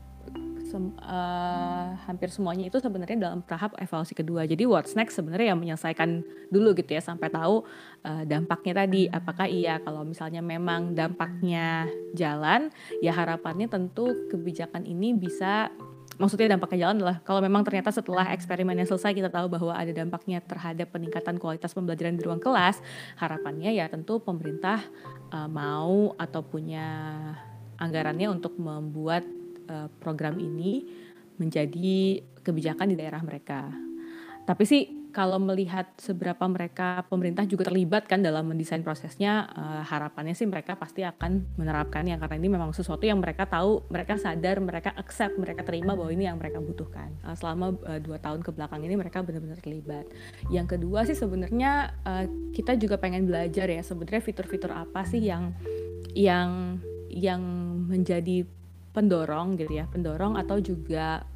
sem 0.75 0.91
uh, 0.99 1.95
hampir 2.03 2.27
semuanya 2.27 2.67
itu 2.67 2.75
sebenarnya 2.83 3.15
dalam 3.15 3.39
tahap 3.47 3.79
evaluasi 3.79 4.11
kedua. 4.11 4.43
Jadi 4.43 4.67
what's 4.67 4.91
next 4.91 5.15
sebenarnya 5.15 5.55
yang 5.55 5.59
menyelesaikan 5.63 6.19
dulu 6.51 6.75
gitu 6.75 6.91
ya 6.91 6.99
sampai 6.99 7.31
tahu 7.31 7.63
uh, 8.03 8.23
dampaknya 8.27 8.83
tadi. 8.83 9.07
Apakah 9.07 9.47
iya 9.47 9.79
kalau 9.79 10.03
misalnya 10.03 10.43
memang 10.43 10.91
dampaknya 10.91 11.87
jalan, 12.11 12.67
ya 12.99 13.15
harapannya 13.15 13.71
tentu 13.71 14.27
kebijakan 14.27 14.83
ini 14.83 15.15
bisa 15.15 15.71
maksudnya 16.19 16.59
dampaknya 16.59 16.87
jalan 16.87 16.95
adalah 16.99 17.17
kalau 17.23 17.39
memang 17.39 17.63
ternyata 17.63 17.95
setelah 17.95 18.35
eksperimen 18.35 18.75
yang 18.75 18.87
selesai 18.87 19.15
kita 19.15 19.31
tahu 19.31 19.47
bahwa 19.47 19.75
ada 19.75 19.95
dampaknya 19.95 20.43
terhadap 20.43 20.91
peningkatan 20.91 21.39
kualitas 21.39 21.71
pembelajaran 21.71 22.19
di 22.19 22.23
ruang 22.27 22.43
kelas, 22.43 22.83
harapannya 23.15 23.71
ya 23.71 23.87
tentu 23.87 24.19
pemerintah 24.19 24.83
uh, 25.31 25.47
mau 25.47 26.11
atau 26.19 26.43
punya 26.43 26.83
anggarannya 27.79 28.27
untuk 28.27 28.59
membuat 28.59 29.23
uh, 29.69 29.87
program 29.99 30.37
ini 30.39 30.85
menjadi 31.35 32.23
kebijakan 32.45 32.93
di 32.93 32.95
daerah 32.95 33.19
mereka. 33.19 33.67
Tapi 34.45 34.63
sih 34.63 34.83
kalau 35.15 35.39
melihat 35.39 35.95
seberapa 35.95 36.43
mereka 36.43 37.07
pemerintah 37.07 37.47
juga 37.47 37.71
terlibat 37.71 38.03
kan 38.03 38.19
dalam 38.19 38.51
mendesain 38.51 38.83
prosesnya, 38.83 39.47
uh, 39.55 39.81
harapannya 39.87 40.35
sih 40.35 40.43
mereka 40.43 40.75
pasti 40.75 41.07
akan 41.07 41.55
menerapkannya 41.55 42.19
karena 42.19 42.35
ini 42.35 42.49
memang 42.51 42.75
sesuatu 42.75 43.07
yang 43.07 43.23
mereka 43.23 43.47
tahu, 43.47 43.87
mereka 43.87 44.19
sadar, 44.19 44.59
mereka 44.59 44.91
accept, 44.99 45.39
mereka 45.39 45.63
terima 45.63 45.95
bahwa 45.95 46.11
ini 46.11 46.27
yang 46.27 46.35
mereka 46.35 46.59
butuhkan. 46.59 47.15
Uh, 47.23 47.31
selama 47.31 47.79
uh, 47.87 47.97
dua 48.03 48.19
tahun 48.19 48.43
ke 48.43 48.51
belakang 48.51 48.83
ini 48.83 48.99
mereka 48.99 49.23
benar-benar 49.23 49.57
terlibat. 49.63 50.05
Yang 50.51 50.75
kedua 50.75 51.07
sih 51.07 51.15
sebenarnya 51.15 51.95
uh, 52.03 52.27
kita 52.51 52.75
juga 52.75 52.99
pengen 52.99 53.23
belajar 53.23 53.71
ya 53.71 53.79
sebenarnya 53.79 54.19
fitur-fitur 54.19 54.75
apa 54.75 55.07
sih 55.07 55.23
yang 55.23 55.55
yang 56.11 56.83
yang 57.07 57.39
menjadi 57.87 58.43
pendorong 58.95 59.59
gitu 59.59 59.75
ya, 59.75 59.85
pendorong 59.91 60.39
atau 60.39 60.63
juga 60.63 61.27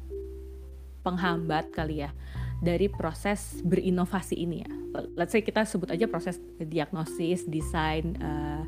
penghambat 1.04 1.68
kali 1.72 2.04
ya 2.04 2.10
dari 2.60 2.88
proses 2.88 3.60
berinovasi 3.64 4.36
ini 4.36 4.64
ya. 4.64 4.70
Let's 5.14 5.30
say 5.30 5.40
kita 5.40 5.62
sebut 5.64 5.92
aja 5.94 6.10
proses 6.10 6.36
diagnosis, 6.58 7.46
desain, 7.46 8.18
uh, 8.20 8.66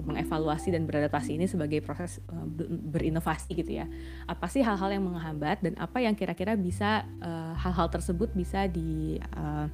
mengevaluasi 0.00 0.72
dan 0.72 0.88
beradaptasi 0.88 1.36
ini 1.36 1.44
sebagai 1.44 1.84
proses 1.84 2.24
uh, 2.32 2.46
berinovasi 2.88 3.52
gitu 3.52 3.78
ya. 3.78 3.86
Apa 4.24 4.48
sih 4.48 4.64
hal-hal 4.64 4.90
yang 4.96 5.04
menghambat 5.06 5.60
dan 5.60 5.76
apa 5.76 6.00
yang 6.02 6.16
kira-kira 6.16 6.56
bisa 6.56 7.04
hal-hal 7.58 7.86
uh, 7.86 7.92
tersebut 7.92 8.32
bisa 8.32 8.64
di 8.64 9.20
uh, 9.38 9.68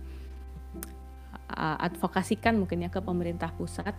advokasikan 1.54 2.58
mungkin 2.58 2.84
ya 2.84 2.90
ke 2.90 2.98
pemerintah 2.98 3.54
pusat 3.54 3.94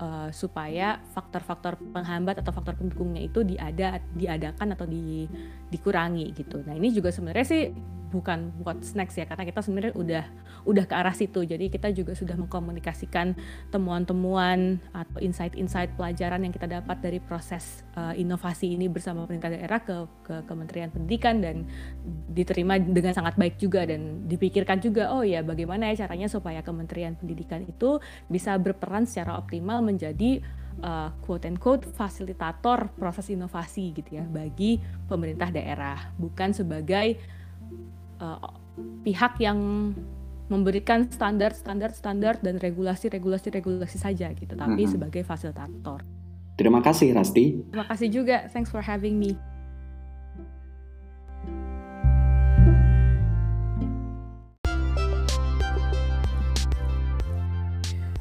uh, 0.00 0.28
supaya 0.32 0.98
faktor-faktor 1.12 1.76
penghambat 1.92 2.40
atau 2.40 2.50
faktor 2.50 2.74
pendukungnya 2.80 3.22
itu 3.22 3.44
diada 3.44 4.00
diadakan 4.16 4.74
atau 4.74 4.88
di, 4.88 5.28
dikurangi 5.68 6.32
gitu. 6.34 6.64
Nah 6.64 6.74
ini 6.74 6.90
juga 6.90 7.12
sebenarnya 7.12 7.46
sih 7.46 7.62
bukan 8.10 8.50
buat 8.60 8.82
snacks 8.82 9.14
ya 9.16 9.24
karena 9.24 9.46
kita 9.46 9.62
sebenarnya 9.62 9.94
udah 9.94 10.24
udah 10.66 10.84
ke 10.84 10.94
arah 10.98 11.14
situ 11.14 11.46
jadi 11.46 11.70
kita 11.70 11.94
juga 11.94 12.12
sudah 12.12 12.34
mengkomunikasikan 12.36 13.38
temuan-temuan 13.70 14.82
atau 14.90 15.18
insight-insight 15.22 15.94
pelajaran 15.94 16.42
yang 16.42 16.52
kita 16.52 16.66
dapat 16.66 16.98
dari 17.00 17.22
proses 17.22 17.86
uh, 17.94 18.12
inovasi 18.12 18.74
ini 18.74 18.90
bersama 18.90 19.24
pemerintah 19.24 19.54
daerah 19.54 19.80
ke 19.80 19.96
ke 20.26 20.34
Kementerian 20.44 20.90
Pendidikan 20.90 21.38
dan 21.38 21.64
diterima 22.34 22.76
dengan 22.76 23.14
sangat 23.14 23.38
baik 23.38 23.56
juga 23.56 23.86
dan 23.86 24.26
dipikirkan 24.26 24.82
juga 24.82 25.14
oh 25.14 25.22
ya 25.22 25.40
bagaimana 25.46 25.94
ya 25.94 26.04
caranya 26.04 26.26
supaya 26.26 26.60
Kementerian 26.66 27.14
Pendidikan 27.14 27.62
itu 27.64 28.02
bisa 28.26 28.58
berperan 28.58 29.06
secara 29.06 29.38
optimal 29.38 29.80
menjadi 29.90 30.38
uh, 30.82 31.10
quote 31.26 31.50
and 31.50 31.58
quote 31.58 31.82
fasilitator 31.98 32.86
proses 32.94 33.26
inovasi 33.34 33.90
gitu 33.90 34.22
ya 34.22 34.24
bagi 34.24 34.78
pemerintah 35.10 35.50
daerah 35.50 36.14
bukan 36.14 36.54
sebagai 36.54 37.18
uh, 38.22 38.38
pihak 39.02 39.42
yang 39.42 39.58
memberikan 40.50 41.06
standar 41.10 41.54
standar 41.54 41.94
standar 41.94 42.34
dan 42.42 42.58
regulasi 42.58 43.06
regulasi 43.06 43.54
regulasi 43.54 43.98
saja 43.98 44.34
gitu 44.34 44.54
tapi 44.54 44.86
hmm. 44.86 44.92
sebagai 44.94 45.22
fasilitator. 45.22 46.02
Terima 46.58 46.82
kasih 46.84 47.16
Rasti. 47.16 47.56
Terima 47.72 47.86
kasih 47.88 48.08
juga. 48.12 48.36
Thanks 48.52 48.68
for 48.68 48.84
having 48.84 49.16
me. 49.16 49.38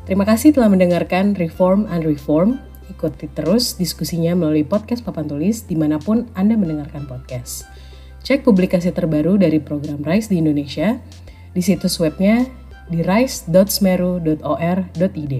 Terima 0.09 0.25
kasih 0.25 0.57
telah 0.57 0.73
mendengarkan 0.73 1.37
Reform 1.37 1.85
and 1.85 2.01
Reform. 2.01 2.57
Ikuti 2.89 3.29
terus 3.29 3.77
diskusinya 3.77 4.33
melalui 4.33 4.65
podcast 4.65 5.05
Papan 5.05 5.29
Tulis 5.29 5.69
di 5.69 5.77
mana 5.77 6.01
pun 6.01 6.25
Anda 6.33 6.57
mendengarkan 6.57 7.05
podcast. 7.05 7.69
Cek 8.25 8.41
publikasi 8.41 8.89
terbaru 8.89 9.37
dari 9.37 9.61
program 9.61 10.01
RISE 10.01 10.33
di 10.33 10.41
Indonesia 10.41 10.97
di 11.53 11.61
situs 11.61 12.01
webnya 12.01 12.49
di 12.89 13.05
rise.smeru.or.id 13.05 15.33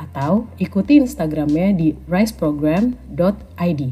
atau 0.00 0.48
ikuti 0.56 1.04
Instagramnya 1.04 1.76
di 1.76 1.92
riseprogram.id. 2.08 3.82